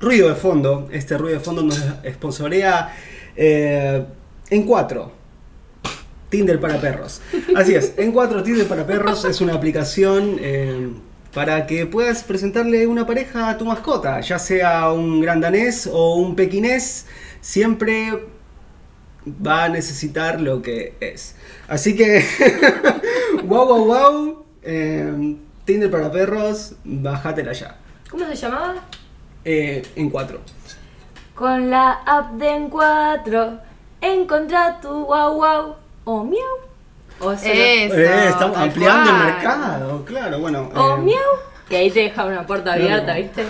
[0.00, 0.88] ruido de fondo.
[0.90, 1.78] Este ruido de fondo nos
[2.14, 2.94] sponsorea
[3.36, 4.04] eh,
[4.50, 5.12] en cuatro.
[6.36, 7.22] Tinder para perros.
[7.56, 10.90] Así es, en cuatro Tinder para perros es una aplicación eh,
[11.32, 16.16] para que puedas presentarle una pareja a tu mascota, ya sea un gran danés o
[16.16, 17.06] un pequinés,
[17.40, 18.22] siempre
[19.26, 21.36] va a necesitar lo que es.
[21.68, 22.22] Así que,
[23.44, 27.78] wow, wow, wow, eh, Tinder para perros, bájatela ya.
[28.10, 28.74] ¿Cómo se llamaba?
[29.42, 30.40] Eh, en cuatro.
[31.34, 33.58] Con la app de En4,
[34.02, 36.42] encontrá tu guau guau o miau.
[37.20, 40.70] O, Eso, Eh, estamos ampliando el mercado, claro, bueno.
[40.74, 41.20] o eh, miau.
[41.68, 42.84] Y ahí te deja una puerta Claro.
[42.84, 43.44] abierta, ¿viste?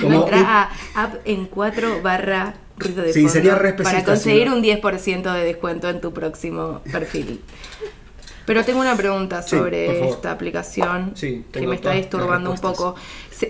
[0.00, 4.02] Como Entra un- a app en 4 barra ruido de Sí, fondo sería re para
[4.04, 7.42] conseguir un 10% de descuento en tu próximo perfil.
[8.46, 12.94] Pero tengo una pregunta sobre esta aplicación Sí, que me está disturbando un poco.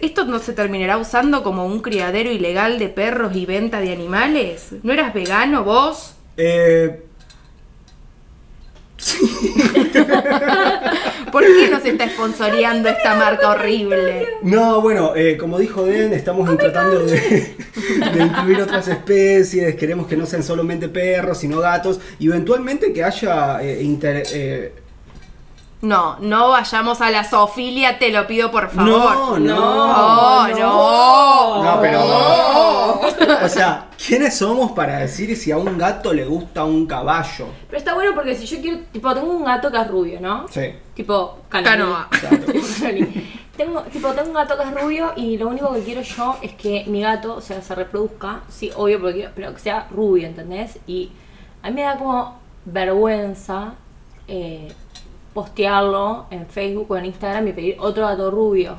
[0.02, 4.68] ¿Esto no se terminará usando como un criadero ilegal de perros y venta de animales?
[4.82, 6.14] ¿No eras vegano vos?
[6.36, 7.04] eh,
[11.33, 14.26] ¿Por qué nos está sponsoreando esta marca horrible?
[14.42, 17.20] no, bueno, eh, como dijo Den, estamos tratando de,
[18.14, 23.04] de incluir otras especies, queremos que no sean solamente perros, sino gatos, y eventualmente que
[23.04, 24.72] haya eh, inter- eh,
[25.82, 28.86] No, no vayamos a la zoofilia, te lo pido por favor.
[28.90, 31.64] No, no, no, no.
[31.64, 32.00] No, pero.
[33.44, 37.46] O sea, ¿quiénes somos para decir si a un gato le gusta un caballo?
[37.68, 40.46] Pero está bueno porque si yo quiero, tipo, tengo un gato que es rubio, ¿no?
[40.48, 40.74] Sí.
[40.94, 41.38] Tipo.
[41.48, 42.08] Canoa.
[43.56, 46.52] Tengo, tipo, tengo un gato que es rubio y lo único que quiero yo es
[46.54, 48.40] que mi gato, o sea, se reproduzca.
[48.48, 50.78] Sí, obvio, porque quiero- pero que sea rubio, ¿entendés?
[50.86, 51.12] Y
[51.62, 53.74] a mí me da como vergüenza
[54.28, 54.72] eh,
[55.34, 58.76] postearlo en Facebook o en Instagram y pedir otro gato rubio.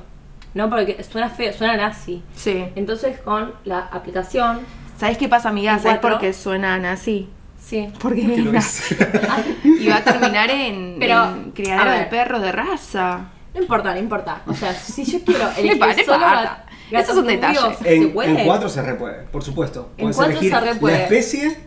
[0.54, 2.22] No, porque suena feo, suena nazi.
[2.36, 2.66] Sí.
[2.76, 4.60] Entonces con la aplicación,
[4.98, 5.80] ¿Sabes qué pasa, amiga?
[5.80, 7.28] ¿Sabes por qué suena nazi?
[7.60, 7.90] sí.
[8.00, 8.96] Porque Que es lo nazi.
[8.96, 9.82] es.
[9.82, 13.30] Y va a terminar en, Pero, en criadero de perros de raza.
[13.54, 14.42] No importa, no importa.
[14.48, 16.66] O sea, si yo quiero No elegir no solo importa.
[16.92, 17.60] gat- Eso es un detalle.
[17.60, 18.40] rubios, ¿se En, puede?
[18.42, 19.90] en cuatro se repuede, por supuesto.
[19.98, 20.98] En cuatro elegir se repuede.
[20.98, 21.58] la especie,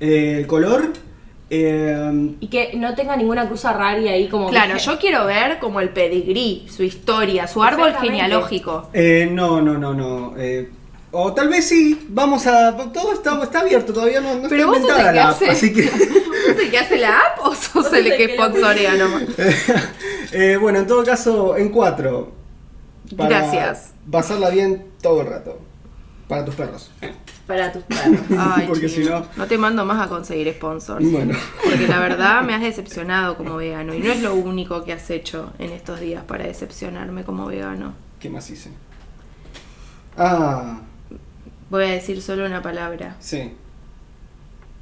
[0.00, 0.92] eh, el color.
[1.62, 4.48] Eh, Y que no tenga ninguna cruz rari ahí como...
[4.48, 8.88] Claro, que- yo quiero ver como el pedigrí, su historia, su árbol genealógico.
[8.92, 10.34] eh, no, no, no, no.
[10.36, 10.70] eh,
[11.16, 12.76] o tal vez sí, vamos a.
[12.92, 15.48] Todo está, está abierto, todavía no, no Pero está vos inventada la app, hace.
[15.48, 15.82] así que.
[15.88, 19.22] ¿Sos el que hace la app o sos Vos el que que sponsorea nomás?
[20.32, 22.32] Eh, bueno, en todo caso, en cuatro.
[23.12, 23.92] Gracias.
[24.10, 25.60] Pasarla bien todo el rato.
[26.26, 26.90] Para tus perros.
[27.46, 28.20] Para tus perros.
[28.38, 31.04] Ay, Porque si no- No te mando más a conseguir sponsors.
[31.10, 31.36] Bueno.
[31.62, 33.94] Porque la verdad me has decepcionado como vegano.
[33.94, 37.94] Y no es lo único que has hecho en estos días para decepcionarme como vegano.
[38.20, 38.70] ¿Qué más hice?
[40.16, 40.80] Ah,
[41.70, 43.16] Voy a decir solo una palabra.
[43.20, 43.52] sí,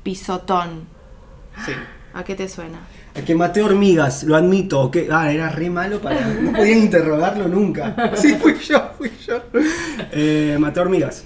[0.03, 0.85] Pisotón.
[1.65, 1.73] sí.
[2.15, 2.81] ¿A qué te suena?
[3.17, 4.91] A que maté hormigas, lo admito.
[4.91, 6.27] Que, ah, era re malo para.
[6.29, 7.95] No podían interrogarlo nunca.
[8.17, 9.41] Sí, fui yo, fui yo.
[10.13, 11.25] Eh, maté hormigas.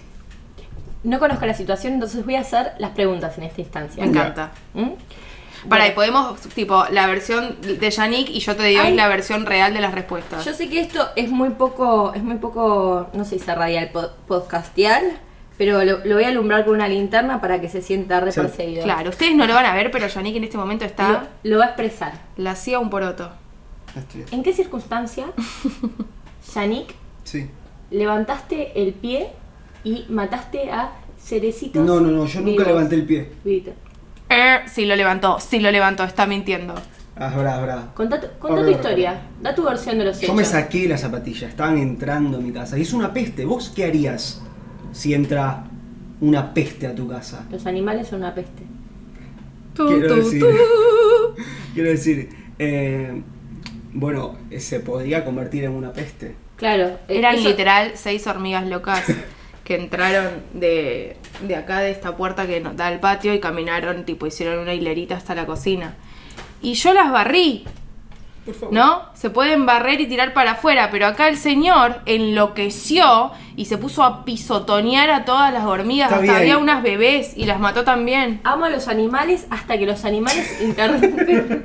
[1.07, 4.03] No conozco la situación, entonces voy a hacer las preguntas en esta instancia.
[4.05, 4.53] Me encanta.
[4.75, 4.91] ¿Mm?
[5.69, 8.95] Para, y Bueno, podemos, tipo, la versión de Yannick y yo te doy Ay.
[8.95, 10.45] la versión real de las respuestas.
[10.45, 13.91] Yo sé que esto es muy poco, es muy poco, no sé si se radial,
[13.93, 15.03] pod- podcastial,
[15.59, 18.41] pero lo, lo voy a alumbrar con una linterna para que se sienta re Sí.
[18.41, 18.83] perseguido.
[18.85, 21.29] Claro, ustedes no lo van a ver, pero Yannick en este momento está.
[21.43, 22.13] Lo, lo va a expresar.
[22.37, 23.31] La hacía un poroto.
[23.97, 25.27] Estoy- ¿En qué circunstancia,
[26.55, 27.49] Yannick, Sí.
[27.91, 29.31] levantaste el pie
[29.87, 31.85] y mataste a Cerecitos?
[31.85, 32.67] No, no, no, yo nunca vivos?
[32.67, 33.29] levanté el pie.
[33.45, 33.71] Vivito.
[34.29, 36.75] Eh, sí lo levantó, sí lo levantó, está mintiendo.
[37.19, 37.89] Ah, brá, brá.
[37.95, 40.29] Contá, tu- contá historia, da tu versión de los hechos.
[40.29, 42.77] Yo me saqué las zapatillas, estaban entrando a mi casa.
[42.79, 43.45] Y es una peste.
[43.47, 44.43] ¿Vos qué harías
[44.93, 45.65] si entra
[46.21, 47.47] una peste a tu casa?
[47.51, 48.65] Los animales son una peste.
[49.75, 50.47] Tu, Quiero tu, decir- tu.
[51.75, 53.23] Quiero decir, eh,
[53.93, 56.35] bueno, eh, se podría convertir en una peste.
[56.57, 56.87] Claro.
[57.09, 59.05] eh, Eran eso- literal seis hormigas locas
[59.67, 64.05] que entraron de, de acá, de esta puerta que nos da al patio y caminaron,
[64.05, 65.97] tipo, hicieron una hilerita hasta la cocina.
[66.63, 67.65] Y yo las barrí,
[68.47, 68.73] Por favor.
[68.75, 69.03] ¿no?
[69.15, 74.05] Se pueden barrer y tirar para afuera, pero acá el señor enloqueció y se puso
[74.05, 76.11] a pisotonear a todas las hormigas.
[76.11, 76.43] Está Hasta bien.
[76.43, 78.41] había unas bebés y las mató también.
[78.45, 81.63] Amo a los animales hasta que los animales interrumpen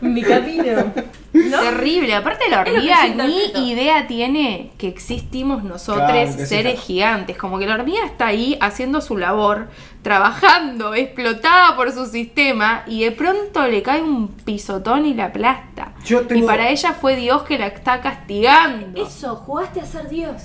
[0.00, 0.92] mi camino.
[1.32, 1.58] ¿No?
[1.60, 2.14] Terrible.
[2.14, 6.86] Aparte la hormiga ni idea tiene que existimos nosotros, Claro, que sí, seres claro.
[6.86, 7.36] gigantes.
[7.36, 9.66] Como que la hormiga está ahí haciendo su labor,
[10.02, 15.73] trabajando, explotada por su sistema, y de pronto le cae un pisotón y la aplasta.
[16.04, 19.04] Yo tengo- Y para ella fue Dios que la está castigando.
[19.06, 20.42] Eso, jugaste a ser Dios.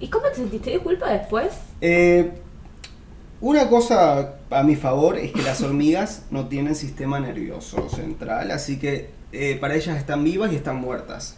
[0.00, 0.70] ¿Y cómo te sentiste?
[0.70, 1.48] ¿De culpa después?
[1.80, 2.32] Eh,
[3.40, 8.78] una cosa a mi favor es que las hormigas no tienen sistema nervioso central, así
[8.78, 11.36] que eh, para ellas están vivas y están muertas.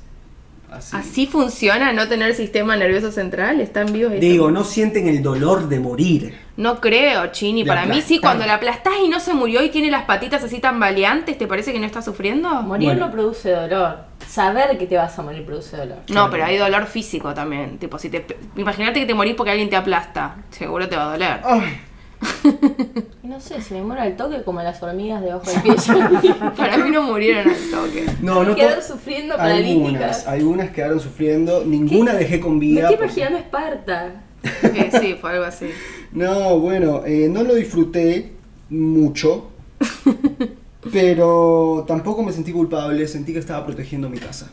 [0.71, 0.97] Así.
[0.97, 4.13] Así funciona no tener sistema nervioso central, están vivos.
[4.17, 6.48] y Digo, están- no sienten el dolor de morir.
[6.59, 7.63] No creo, Chini.
[7.63, 10.43] De Para mí sí, cuando la aplastás y no se murió y tiene las patitas
[10.43, 12.51] así tan baleantes, ¿te parece que no está sufriendo?
[12.63, 13.07] Morir Bueno.
[13.07, 13.99] no produce dolor.
[14.27, 15.99] Saber que te vas a morir produce dolor.
[16.09, 17.79] No, pero hay dolor físico también.
[17.79, 18.27] Tipo, si te.
[18.57, 20.37] Imagínate que te morís porque alguien te aplasta.
[20.51, 21.41] Seguro te va a doler.
[21.45, 21.81] Ay,
[23.23, 25.75] Y no sé, si me muero al toque como las hormigas debajo del pie.
[25.87, 28.05] yo- Para mí no murieron al toque.
[28.21, 30.27] no, no Quedaron sufriendo algunas, paralíticas.
[30.27, 32.91] algunas quedaron sufriendo, ninguna dejé con Me vida.
[32.91, 34.13] estoy porque- imaginando Esparta.
[34.63, 35.69] Eh, sí, fue algo así.
[36.13, 38.33] No, bueno, eh, no lo disfruté
[38.71, 39.51] mucho,
[40.93, 44.51] pero tampoco me sentí culpable, sentí que estaba protegiendo mi casa.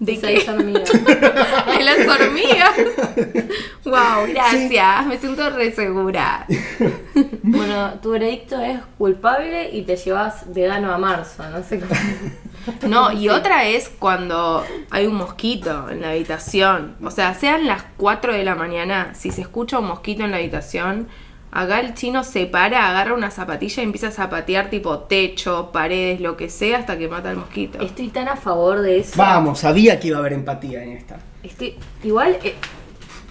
[0.00, 0.36] ¿De qué?
[0.36, 0.80] es hormiga.
[0.82, 2.76] De las hormigas.
[3.84, 5.06] wow, gracias.
[5.06, 6.46] Me siento re segura.
[7.42, 11.48] Bueno, tu veredicto es culpable y te llevas vegano a marzo.
[11.48, 11.94] No sé cómo.
[12.88, 16.96] No, y otra es cuando hay un mosquito en la habitación.
[17.02, 20.38] O sea, sean las 4 de la mañana, si se escucha un mosquito en la
[20.38, 21.08] habitación,
[21.50, 26.20] acá el chino se para, agarra una zapatilla y empieza a zapatear tipo techo, paredes,
[26.20, 27.80] lo que sea, hasta que mata al mosquito.
[27.80, 29.12] Estoy tan a favor de eso.
[29.16, 31.18] Vamos, sabía que iba a haber empatía en esta.
[31.42, 32.54] Estoy, igual, eh,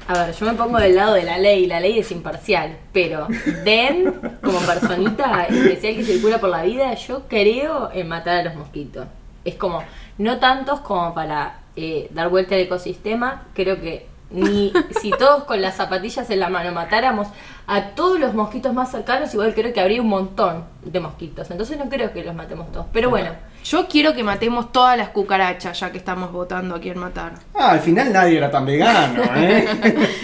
[0.08, 3.28] a ver, yo me pongo del lado de la ley, la ley es imparcial, pero
[3.64, 8.56] Den, como personita especial que circula por la vida, yo creo en matar a los
[8.56, 9.08] mosquitos.
[9.46, 9.84] Es como,
[10.18, 15.62] no tantos como para eh, dar vuelta al ecosistema, creo que ni si todos con
[15.62, 17.28] las zapatillas en la mano matáramos
[17.68, 21.50] a todos los mosquitos más cercanos, igual creo que habría un montón de mosquitos.
[21.52, 22.88] Entonces no creo que los matemos todos.
[22.92, 23.30] Pero bueno,
[23.64, 27.34] Yo quiero que matemos todas las cucarachas, ya que estamos votando a quién matar.
[27.54, 29.66] Ah, al final nadie era tan vegano, ¿eh?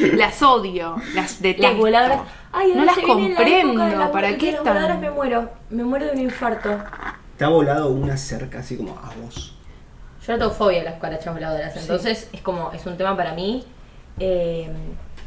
[0.17, 1.67] Las odio, las detesto.
[1.69, 2.19] Las voladoras.
[2.51, 3.87] Ay, no las comprendo.
[3.87, 5.01] la- ¿Para de qué las voladoras están?
[5.01, 5.49] me muero.
[5.69, 6.69] Me muero de un infarto.
[7.39, 9.55] Te ha volado una cerca así como a vos.
[10.27, 13.33] Yo no tengo fobia a las cucarachas voladoras, entonces es como, es un tema para
[13.33, 13.63] mí.
[14.19, 14.69] eh,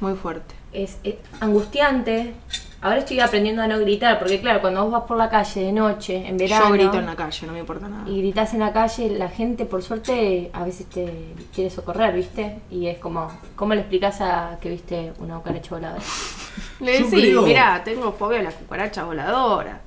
[0.00, 0.54] Muy fuerte.
[0.72, 2.34] es, es angustiante.
[2.82, 5.72] Ahora estoy aprendiendo a no gritar, porque claro, cuando vos vas por la calle de
[5.72, 8.08] noche, en verano, Yo grito en la calle, no me importa nada.
[8.08, 12.58] y gritas en la calle, la gente por suerte a veces te quiere socorrer, ¿viste?
[12.72, 16.02] Y es como, ¿cómo le explicas a que viste una cucaracha voladora?
[16.80, 19.80] Le decís, mira, tengo fobia a la cucaracha voladora.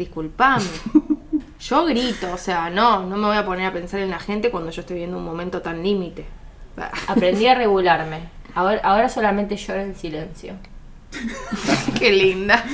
[0.00, 0.64] Disculpame.
[1.60, 4.50] Yo grito, o sea, no, no me voy a poner a pensar en la gente
[4.50, 6.24] cuando yo estoy viendo un momento tan límite.
[7.06, 8.20] Aprendí a regularme.
[8.54, 10.54] Ahora, ahora solamente lloro en silencio.
[11.98, 12.64] Qué linda.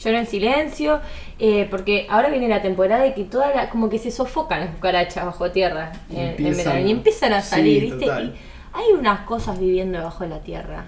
[0.00, 1.00] Lloro en silencio,
[1.40, 4.70] eh, porque ahora viene la temporada de que toda la, como que se sofocan las
[4.70, 8.06] cucarachas bajo tierra en, en Empiezan verano y empiezan a sí, salir, ¿viste?
[8.06, 8.36] total.
[8.36, 8.38] Y
[8.72, 10.84] hay unas cosas viviendo debajo de la tierra.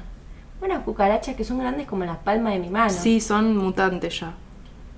[0.62, 2.90] Unas cucarachas que son grandes como las palmas de mi mano.
[2.90, 4.32] Sí, son mutantes ya.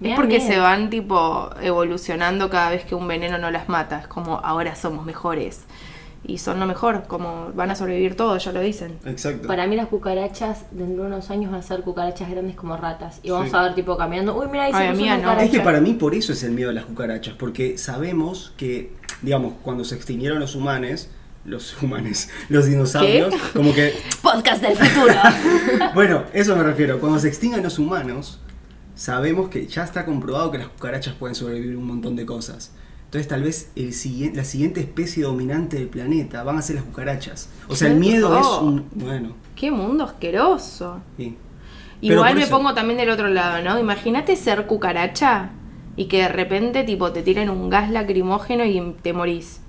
[0.00, 0.52] Me Es porque miedo.
[0.52, 4.00] se van tipo evolucionando cada vez que un veneno no las mata.
[4.00, 5.62] Es como ahora somos mejores.
[6.24, 8.98] Y son lo mejor, como van a sobrevivir todos, ya lo dicen.
[9.06, 9.46] Exacto.
[9.46, 13.20] Para mí las cucarachas dentro de unos años van a ser cucarachas grandes como ratas.
[13.22, 13.56] Y vamos Sí.
[13.56, 15.40] a ver tipo caminando, uy mira ahí se una no.
[15.40, 18.92] Es que para mí por eso es el miedo a las cucarachas, porque sabemos que,
[19.22, 21.08] digamos, cuando se extinguieron los humanos,
[21.44, 25.14] los humanos, los dinosaurios, como que, Podcast del futuro.
[25.94, 28.40] bueno, eso me refiero, cuando se extingan los humanos,
[28.98, 32.72] sabemos que ya está comprobado que las cucarachas pueden sobrevivir un montón de cosas.
[33.04, 36.84] Entonces tal vez el siguiente, la siguiente especie dominante del planeta van a ser las
[36.84, 37.48] cucarachas.
[37.68, 38.64] O sea, el miedo es horror.
[38.64, 38.86] un...
[38.94, 41.00] Bueno, Qué mundo asqueroso.
[41.16, 41.36] sí.
[42.00, 43.78] Igual me eso- pongo también del otro lado, ¿no?
[43.78, 45.50] Imagínate ser cucaracha
[45.96, 49.60] y que de repente tipo te tiren un gas lacrimógeno y te morís.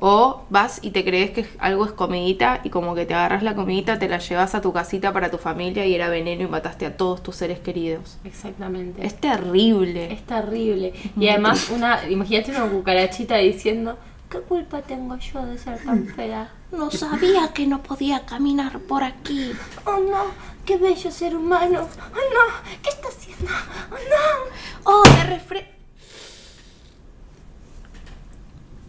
[0.00, 3.54] O vas y te crees que algo es comidita y como que te agarras la
[3.54, 6.86] comidita, te la llevas a tu casita para tu familia y era veneno y mataste
[6.86, 8.18] a todos tus seres queridos.
[8.24, 9.06] Exactamente.
[9.06, 10.12] Es terrible.
[10.12, 10.92] Es terrible.
[11.18, 13.96] Y además, una, imagínate una cucarachita diciendo,
[14.28, 16.52] ¿qué culpa tengo yo de ser tan fea?
[16.72, 19.52] No sabía que no podía caminar por aquí.
[19.84, 20.24] Oh no,
[20.64, 21.86] qué bello ser humano.
[21.98, 23.52] Oh no, ¿qué está haciendo?
[23.90, 24.92] Oh no.
[24.92, 25.73] Oh, me refre...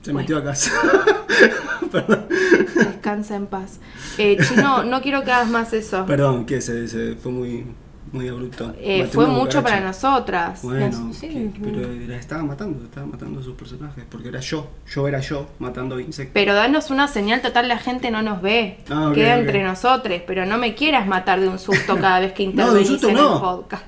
[0.06, 0.72] Se metió a casa.
[1.92, 2.26] Perdón.
[2.76, 3.80] Descansa en paz.
[4.18, 6.06] Eh, Chino, no quiero que hagas más eso.
[6.06, 7.66] Perdón, que se, se fue muy,
[8.12, 8.74] muy abrupto.
[8.80, 10.62] Eh, fue mucho para nosotras.
[10.62, 14.68] Bueno, Sí, que- pero la estaba matando, estaba matando a sus personajes, porque era yo,
[14.88, 16.34] yo era yo matando insectos.
[16.34, 18.78] Pero danos una señal total, la gente no nos ve.
[18.90, 22.34] Ah, ok, Queda entre nosotros, pero no me quieras matar de un susto cada vez
[22.34, 23.34] que No, de un intervenís susto en no.
[23.36, 23.84] el podcast.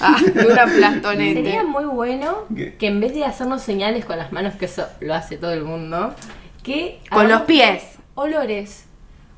[0.00, 1.42] Ah, de una plastonete.
[1.44, 2.74] Sería muy bueno ¿Qué?
[2.78, 5.62] que en vez de hacernos señales con las manos, que eso lo hace todo el
[5.64, 6.14] mundo,
[6.62, 7.00] que...
[7.10, 7.82] Con los pies.
[8.14, 8.84] Olores.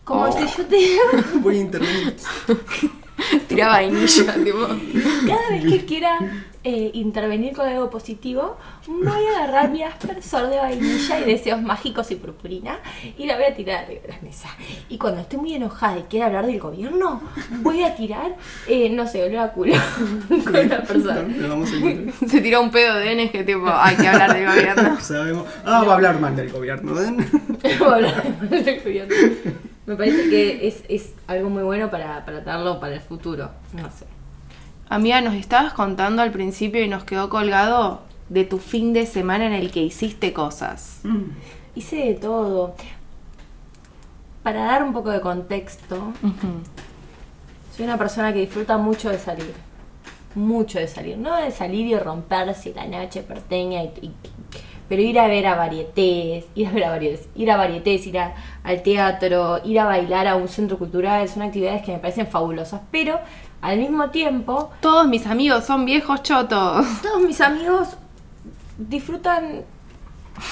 [0.05, 0.33] Como Oh.
[0.33, 0.77] si yo te...
[1.41, 2.17] Voy a intervenir.
[3.49, 4.67] Tira vainilla, tipo.
[5.27, 6.19] Cada vez que quiera
[6.69, 8.57] eh, intervenir con algo positivo,
[8.89, 12.81] voy a agarrar mi aspersor de vainilla y deseos mágicos y purpurina
[13.17, 14.49] y la voy a tirar arriba de la mesa.
[14.89, 17.23] Y cuando esté muy enojada y quiera hablar del gobierno,
[17.63, 18.35] voy a tirar,
[18.67, 19.75] eh, no sé, olor a culo
[20.45, 21.25] con la persona.
[21.49, 22.27] Vamos a.
[22.27, 25.01] Se tiró un pedo de N que tipo, hay que hablar del gobierno.
[25.01, 25.47] Sabemos.
[25.65, 27.31] Ah, va a hablar mal del gobierno, ¿ven?
[27.79, 29.15] Voy a hablar del gobierno.
[29.87, 33.53] Me parece que es, es algo muy bueno para, para tenerlo para el futuro.
[33.73, 34.16] No sé.
[34.89, 39.47] Amiga, nos estabas contando al principio y nos quedó colgado de tu fin de semana
[39.47, 41.01] en el que hiciste cosas.
[41.75, 42.75] Hice de todo.
[44.43, 46.13] Para dar un poco de contexto.
[47.77, 49.53] Soy una persona que disfruta mucho de salir.
[50.37, 51.19] Mucho de salir.
[51.19, 54.13] No de salir y romperse la noche porteña, y, y-
[54.89, 58.19] pero ir a ver a varietés, ir a ver a varietés, ir a varietés, ir
[58.21, 62.29] a- al teatro, ir a bailar a un centro cultural, son actividades que me parecen
[62.29, 62.83] fabulosas.
[62.93, 63.19] Pero
[63.67, 66.87] al mismo tiempo, Todos mis amigos son viejos chotos.
[67.03, 67.97] todos mis amigos
[68.79, 69.65] disfrutan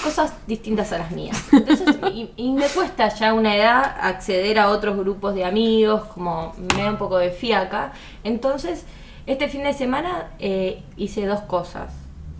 [0.02, 1.44] cosas distintas a las mías.
[1.52, 6.54] Entonces, y, y me cuesta ya una edad acceder a otros grupos de amigos, como
[6.56, 7.92] me da un poco de fiaca.
[8.24, 8.84] Entonces,
[9.26, 11.92] este fin de semana eh, hice dos cosas.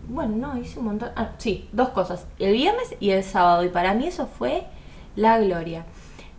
[0.08, 1.10] Bueno, no, hice un montón.
[1.14, 2.26] Ah, sí, dos cosas.
[2.38, 3.64] El viernes y el sábado.
[3.64, 4.66] Y para mí eso fue
[5.14, 5.84] la gloria.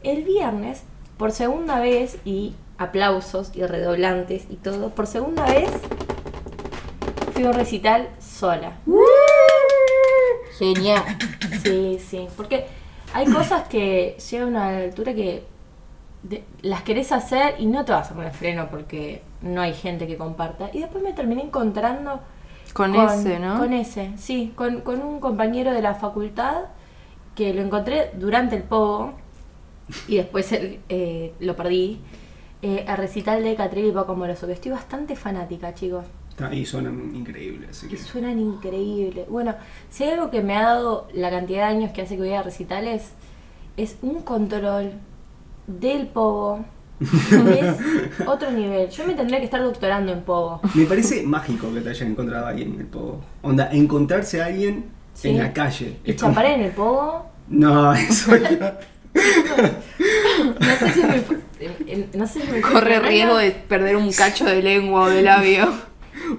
[0.03, 0.83] El viernes,
[1.17, 5.69] por segunda vez, y aplausos y redoblantes y todo, por segunda vez
[7.33, 8.73] fui a un recital sola.
[10.57, 11.03] Genial.
[11.63, 12.65] Sí, sí, porque
[13.13, 15.43] hay cosas que llegan a una altura que
[16.23, 20.07] de- las querés hacer y no te vas a poner freno porque no hay gente
[20.07, 20.69] que comparta.
[20.73, 22.19] Y después me terminé encontrando
[22.73, 23.57] Con ese, ¿no?
[23.59, 26.63] Con ese, sí, con, con un compañero de la facultad
[27.35, 29.13] que lo encontré durante el pogo
[30.07, 31.99] y después el- eh, lo perdí.
[32.67, 36.03] Eh, a recital de Catril y Paco Moroso, que estoy bastante fanática, chicos.
[36.51, 39.29] Y suenan increíbles, así que suenan increíbles.
[39.29, 39.53] Bueno,
[39.91, 42.33] si hay algo que me ha dado la cantidad de años que hace que voy
[42.33, 43.11] a recitales,
[43.77, 44.93] es un control
[45.67, 47.75] del que es
[48.27, 48.89] otro nivel.
[48.89, 50.59] Yo me tendría que estar doctorando en pogo.
[50.73, 53.21] Me parece mágico que te hayan encontrado a alguien en el pogo.
[53.43, 55.29] Onda, encontrarse a alguien Sí.
[55.29, 55.97] en la calle.
[56.03, 58.79] Y como- en el pogo, No, eso ya.
[59.15, 61.23] No sé si me,
[61.59, 65.21] eh, no sé si me Corre riesgo de perder un cacho de lengua o de
[65.21, 65.69] labio.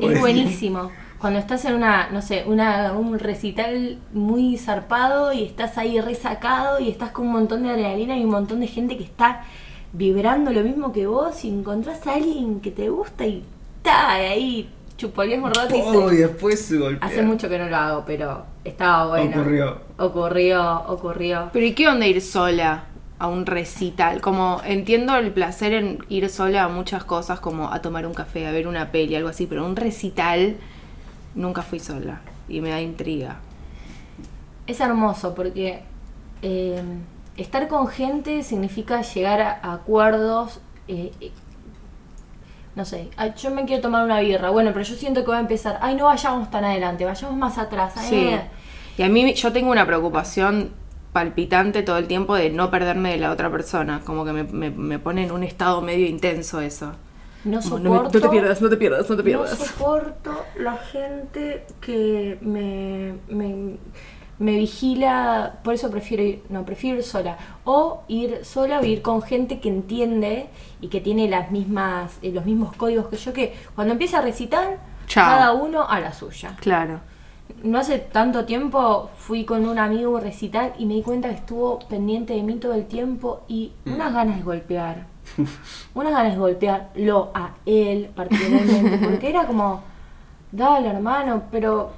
[0.00, 0.90] Es buenísimo.
[1.18, 6.78] Cuando estás en una, no sé, una, un recital muy zarpado y estás ahí resacado
[6.78, 9.42] y estás con un montón de adrenalina y un montón de gente que está
[9.92, 13.42] vibrando lo mismo que vos y encontrás a alguien que te gusta y
[13.78, 14.68] está ahí
[14.98, 17.08] chupolés morrote y Oh, y después se golpea.
[17.08, 19.40] Hace mucho que no lo hago, pero estaba bueno.
[19.40, 19.78] Ocurrió.
[19.98, 21.50] Ocurrió, ocurrió.
[21.52, 22.84] Pero ¿y qué onda ir sola
[23.18, 24.20] a un recital?
[24.20, 28.46] Como entiendo el placer en ir sola a muchas cosas, como a tomar un café,
[28.46, 30.56] a ver una peli, algo así, pero un recital
[31.34, 33.36] nunca fui sola y me da intriga.
[34.66, 35.82] Es hermoso porque
[36.42, 36.82] eh,
[37.36, 40.60] estar con gente significa llegar a, acuerdos.
[40.88, 41.12] eh,
[42.76, 44.50] no sé, ay, yo me quiero tomar una birra.
[44.50, 45.78] Bueno, pero yo siento que va a empezar.
[45.82, 47.94] Ay, no vayamos tan adelante, vayamos más atrás.
[48.08, 48.14] Sí.
[48.28, 48.42] eh.
[48.98, 50.70] Y a mí yo tengo una preocupación
[51.12, 54.70] palpitante todo el tiempo de no perderme de la otra persona, como que me, me-
[54.70, 56.92] me pone en un estado medio intenso eso.
[57.44, 57.84] No soporto.
[57.84, 59.50] no, me- no te pierdas, no te pierdas, no te No pierdas.
[59.58, 63.76] soporto la gente que me, me,
[64.38, 67.38] me vigila, por eso prefiero ir, no, prefiero ir sola.
[67.64, 70.48] O ir sola o ir con gente que entiende
[70.80, 74.22] y que tiene las mismas, eh, los mismos códigos que yo, que cuando empieza a
[74.22, 75.24] recitar, Chao.
[75.24, 76.56] cada uno a la suya.
[76.60, 77.00] Claro.
[77.62, 81.28] No hace tanto tiempo fui con un amigo a un recital y me di cuenta
[81.28, 85.06] que estuvo pendiente de mí todo el tiempo y unas ganas de golpear.
[85.94, 88.98] unas ganas de golpearlo a él particularmente.
[89.02, 89.82] Porque era como,
[90.52, 91.92] dale hermano, pero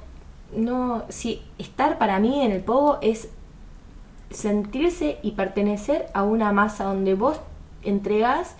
[0.55, 3.29] no, si estar para mí en el pogo es
[4.31, 7.39] sentirse y pertenecer a una masa donde vos
[7.83, 8.55] entregás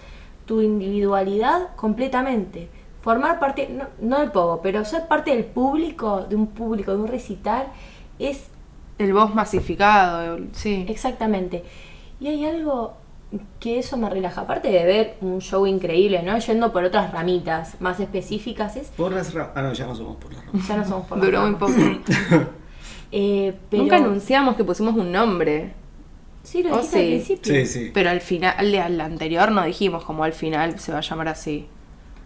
[0.46, 2.70] tu individualidad completamente.
[3.02, 6.98] Formar parte, no, no del pogo, pero ser parte del público, de un público, de
[6.98, 7.68] un recital,
[8.18, 8.48] es
[8.98, 10.86] El voz masificado, sí.
[10.90, 11.64] exactamente.
[12.20, 12.96] Y hay algo
[13.60, 16.38] que eso me relaja, aparte de ver un show increíble, ¿no?
[16.40, 20.18] Yendo por otras ramitas más específicas, es, Por las ra- Ah, no, ya no somos
[20.18, 20.68] por las ramas.
[20.68, 21.72] ya no somos por las Duró muy ramas.
[21.72, 22.50] poco.
[23.12, 25.74] Eh, pero, Nunca anunciamos que pusimos un nombre.
[26.44, 27.54] Sí, lo Oh, dijiste al principio.
[27.56, 27.92] Sí, sí.
[27.94, 31.68] Pero al final, al anterior no dijimos como al final se va a llamar así.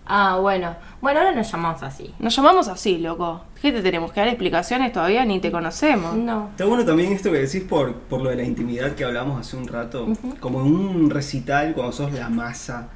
[0.06, 0.76] Ah, bueno.
[1.02, 2.14] Bueno, ahora nos llamamos así.
[2.20, 3.42] Nos llamamos así, loco.
[3.62, 5.26] ¿Qué te tenemos que dar explicaciones todavía?
[5.26, 6.16] Ni te conocemos.
[6.16, 6.50] No.
[6.52, 9.56] Está bueno también esto que decís por, por lo de la intimidad que hablamos hace
[9.56, 10.08] un rato.
[10.40, 12.90] Como en un recital, cuando sos la masa,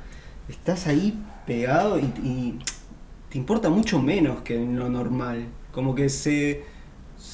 [0.50, 2.60] estás ahí pegado y, y
[3.30, 5.46] te importa mucho menos que en lo normal.
[5.72, 6.66] Como que se,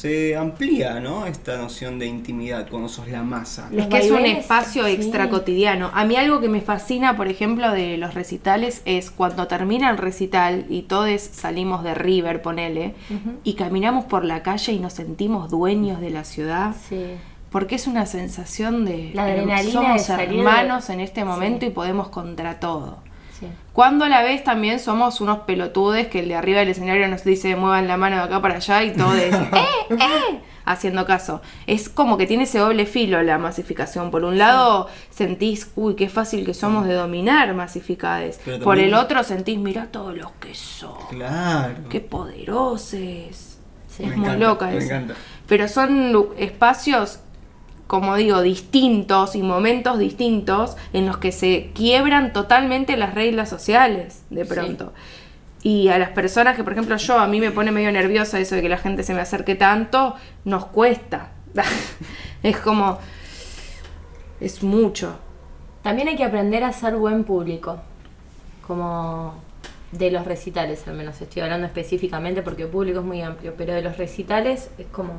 [0.04, 1.26] se amplía, ¿no?
[1.26, 3.70] Esta noción de intimidad cuando sos la masa.
[3.74, 4.92] Es que es un espacio sí.
[4.92, 5.92] extra cotidiano.
[5.94, 9.98] A mí algo que me fascina, por ejemplo, de los recitales es cuando termina el
[9.98, 12.96] recital y todos salimos de River, ponele,
[13.46, 16.76] y caminamos por la calle y nos sentimos dueños de la ciudad.
[16.90, 17.06] Sí.
[17.50, 21.62] Porque es una sensación de La adrenalina somos de salir de- hermanos en este momento
[21.62, 21.68] Sí.
[21.68, 22.98] y podemos contra todo.
[23.44, 23.52] Sí.
[23.74, 27.24] Cuando a la vez también somos unos pelotudes que el de arriba del escenario nos
[27.24, 29.66] dice muevan la mano de acá para allá y todo es ¡eh!
[29.92, 30.40] ¡eh!
[30.66, 31.42] haciendo caso.
[31.68, 34.12] Es como que tiene ese doble filo la masificación.
[34.12, 38.40] Por un lado sentís, uy, qué fácil que somos de dominar masificades.
[38.64, 40.94] Por el otro sentís, mira todos los que son.
[41.10, 41.76] Claro.
[41.90, 42.90] Qué poderosos.
[42.92, 43.58] Sí.
[43.90, 44.86] Es Me muy encanta, loca me eso.
[44.88, 45.14] encanta.
[45.48, 47.20] Pero son espacios,
[47.94, 54.24] como digo, distintos y momentos distintos en los que se quiebran totalmente las reglas sociales
[54.32, 54.94] de pronto.
[55.62, 58.56] Y a las personas que, por ejemplo, yo, a mí me pone medio nerviosa eso
[58.56, 61.34] de que la gente se me acerque tanto, nos cuesta.
[62.42, 62.98] es como.
[64.40, 65.20] Es mucho.
[65.84, 67.78] También hay que aprender a ser buen público.
[68.66, 69.36] Como
[69.92, 73.84] de los recitales, al menos estoy hablando específicamente porque público es muy amplio, pero de
[73.84, 75.14] los recitales es como.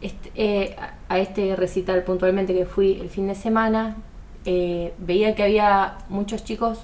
[0.00, 0.76] Este- eh,
[1.08, 3.96] a- este recital puntualmente que fui el fin de semana,
[4.44, 6.80] eh, veía que había muchos chicos,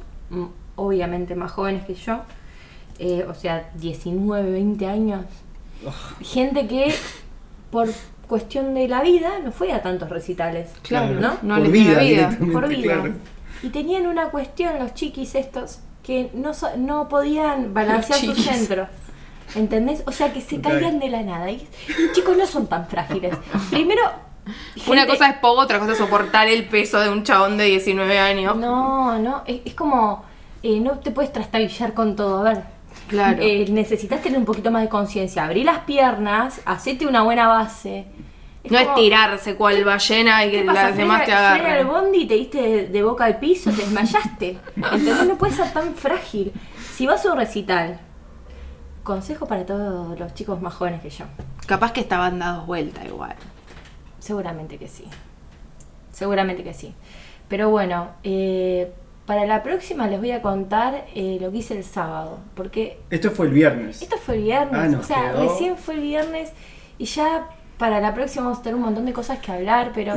[0.77, 2.21] obviamente más jóvenes que yo,
[2.99, 5.25] eh, o sea, 19, 20 años,
[6.23, 6.95] gente que
[7.71, 7.89] por
[8.29, 10.71] cuestión de la vida no fue a tantos recitales.
[10.83, 11.37] Claro, ¿no?
[11.43, 12.95] No Por vida, por vida.
[12.95, 13.13] claro.
[13.63, 18.87] Y tenían una cuestión los chiquis estos que no, so- no podían balancear su centro.
[19.55, 20.03] ¿Entendés?
[20.07, 20.81] O sea que se Total.
[20.81, 21.51] caían de la nada.
[21.51, 21.67] Y
[21.99, 23.35] los chicos no son tan frágiles.
[23.71, 24.03] Primero.
[24.89, 28.19] Una cosa es poco, otra cosa es soportar el peso de un chabón de 19
[28.19, 28.57] años.
[28.57, 30.25] No, no, es, es como.
[30.63, 32.41] eh, no te puedes trastabillar con todo.
[32.41, 32.63] A ver,
[33.09, 33.39] Claro.
[33.43, 35.45] Eh, necesitas tener un poquito más de conciencia.
[35.45, 38.07] Abrí las piernas, hacete una buena base.
[38.71, 40.83] no es como- tirarse cual ballena y ¿Qué que pasa?
[40.89, 41.89] las demás te Frena- frena el agarren.
[41.89, 44.59] bondi, te diste de, de boca al piso, te desmayaste.
[44.77, 46.53] Entonces no puedes ser tan frágil.
[46.95, 48.01] Si vas a un recital,
[49.05, 51.25] consejo para todos los chicos más jóvenes que yo.
[51.67, 53.37] Capaz que estaban dados vuelta igual.
[54.19, 55.05] Seguramente que sí.
[56.13, 56.95] Seguramente que sí.
[57.49, 58.93] Pero bueno, eh,
[59.27, 62.39] para la próxima les voy a contar eh, lo que hice el sábado.
[62.55, 64.03] Porque Esto fue el viernes.
[64.03, 64.81] esto fue el viernes.
[64.81, 65.49] Ah, nos o sea, quedó.
[65.49, 66.53] recién fue el viernes
[66.99, 67.49] y ya
[67.79, 70.15] para la próxima vamos a tener un montón de cosas que hablar, pero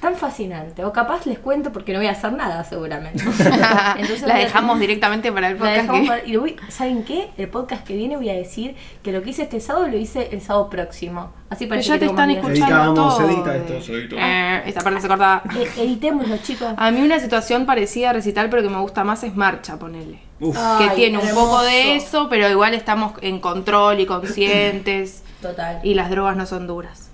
[0.00, 0.84] tan fascinante.
[0.84, 3.22] O capaz les cuento porque no voy a hacer nada seguramente.
[3.98, 5.90] Entonces la a- dejamos directamente para el podcast.
[5.90, 7.28] que- para- y voy- ¿Saben qué?
[7.36, 10.28] El podcast que viene voy a decir que lo que hice este sábado lo hice
[10.32, 11.32] el sábado próximo.
[11.50, 13.28] Así Pero parece ya que te están escuchando Editamos, todo.
[13.28, 14.16] edita esto, se edita.
[14.18, 15.42] Eh, esta parte se corta.
[15.56, 16.68] E- editémoslo, chicos.
[16.76, 20.18] A mí una situación parecida a recital, pero que me gusta más es marcha, ponele.
[20.40, 20.56] Uf.
[20.58, 21.46] Ay, que tiene un hermoso.
[21.46, 25.24] poco de eso, pero igual estamos en control y conscientes.
[25.42, 25.80] Total.
[25.82, 27.09] y las drogas no son duras.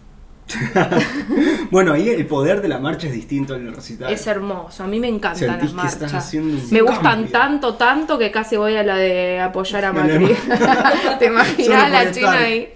[1.71, 4.13] Bueno, ahí el poder de la marcha es distinto al del recital.
[4.13, 6.35] Es hermoso, a mí me encantan Sentís las marchas.
[6.71, 7.31] me gustan cambio.
[7.33, 10.35] tanto, tanto que casi voy a la de apoyar a Macri.
[11.19, 12.15] ¿Te imaginas la estar.
[12.15, 12.73] china ahí?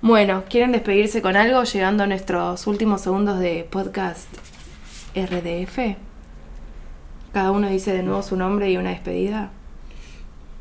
[0.00, 4.28] Bueno, ¿quieren despedirse con algo llegando a nuestros últimos segundos de podcast
[5.14, 5.96] RDF?
[7.32, 9.50] Cada uno dice de nuevo su nombre y una despedida.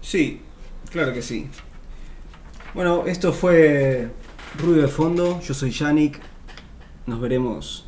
[0.02, 0.42] Sí,
[0.90, 1.50] claro que sí.
[2.74, 4.10] Bueno, esto fue
[4.58, 5.40] Rubio de Fondo.
[5.42, 6.20] Yo soy Yannick.
[7.06, 7.86] Nos veremos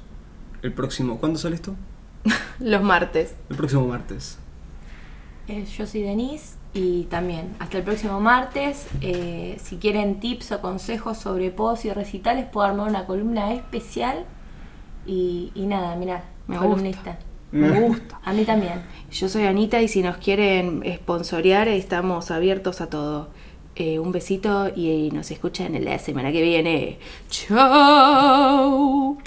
[0.62, 1.20] el próximo.
[1.20, 1.76] ¿Cuándo sale esto?
[2.60, 3.36] Los martes.
[3.50, 4.38] El próximo martes.
[5.48, 8.88] Eh, yo soy Denise y también hasta el próximo martes.
[9.02, 14.26] eh, si quieren tips o consejos sobre pos y recitales, puedo armar una columna especial.
[15.06, 17.20] Y, y nada, mirá, Me columnista.
[17.52, 18.20] Me gusta.
[18.24, 18.82] A mí también.
[19.12, 23.30] Yo soy Anita y si nos quieren sponsorear estamos abiertos a todo.
[23.76, 27.00] Eh, un besito y nos escuchan la semana que viene.
[27.30, 29.18] Chao.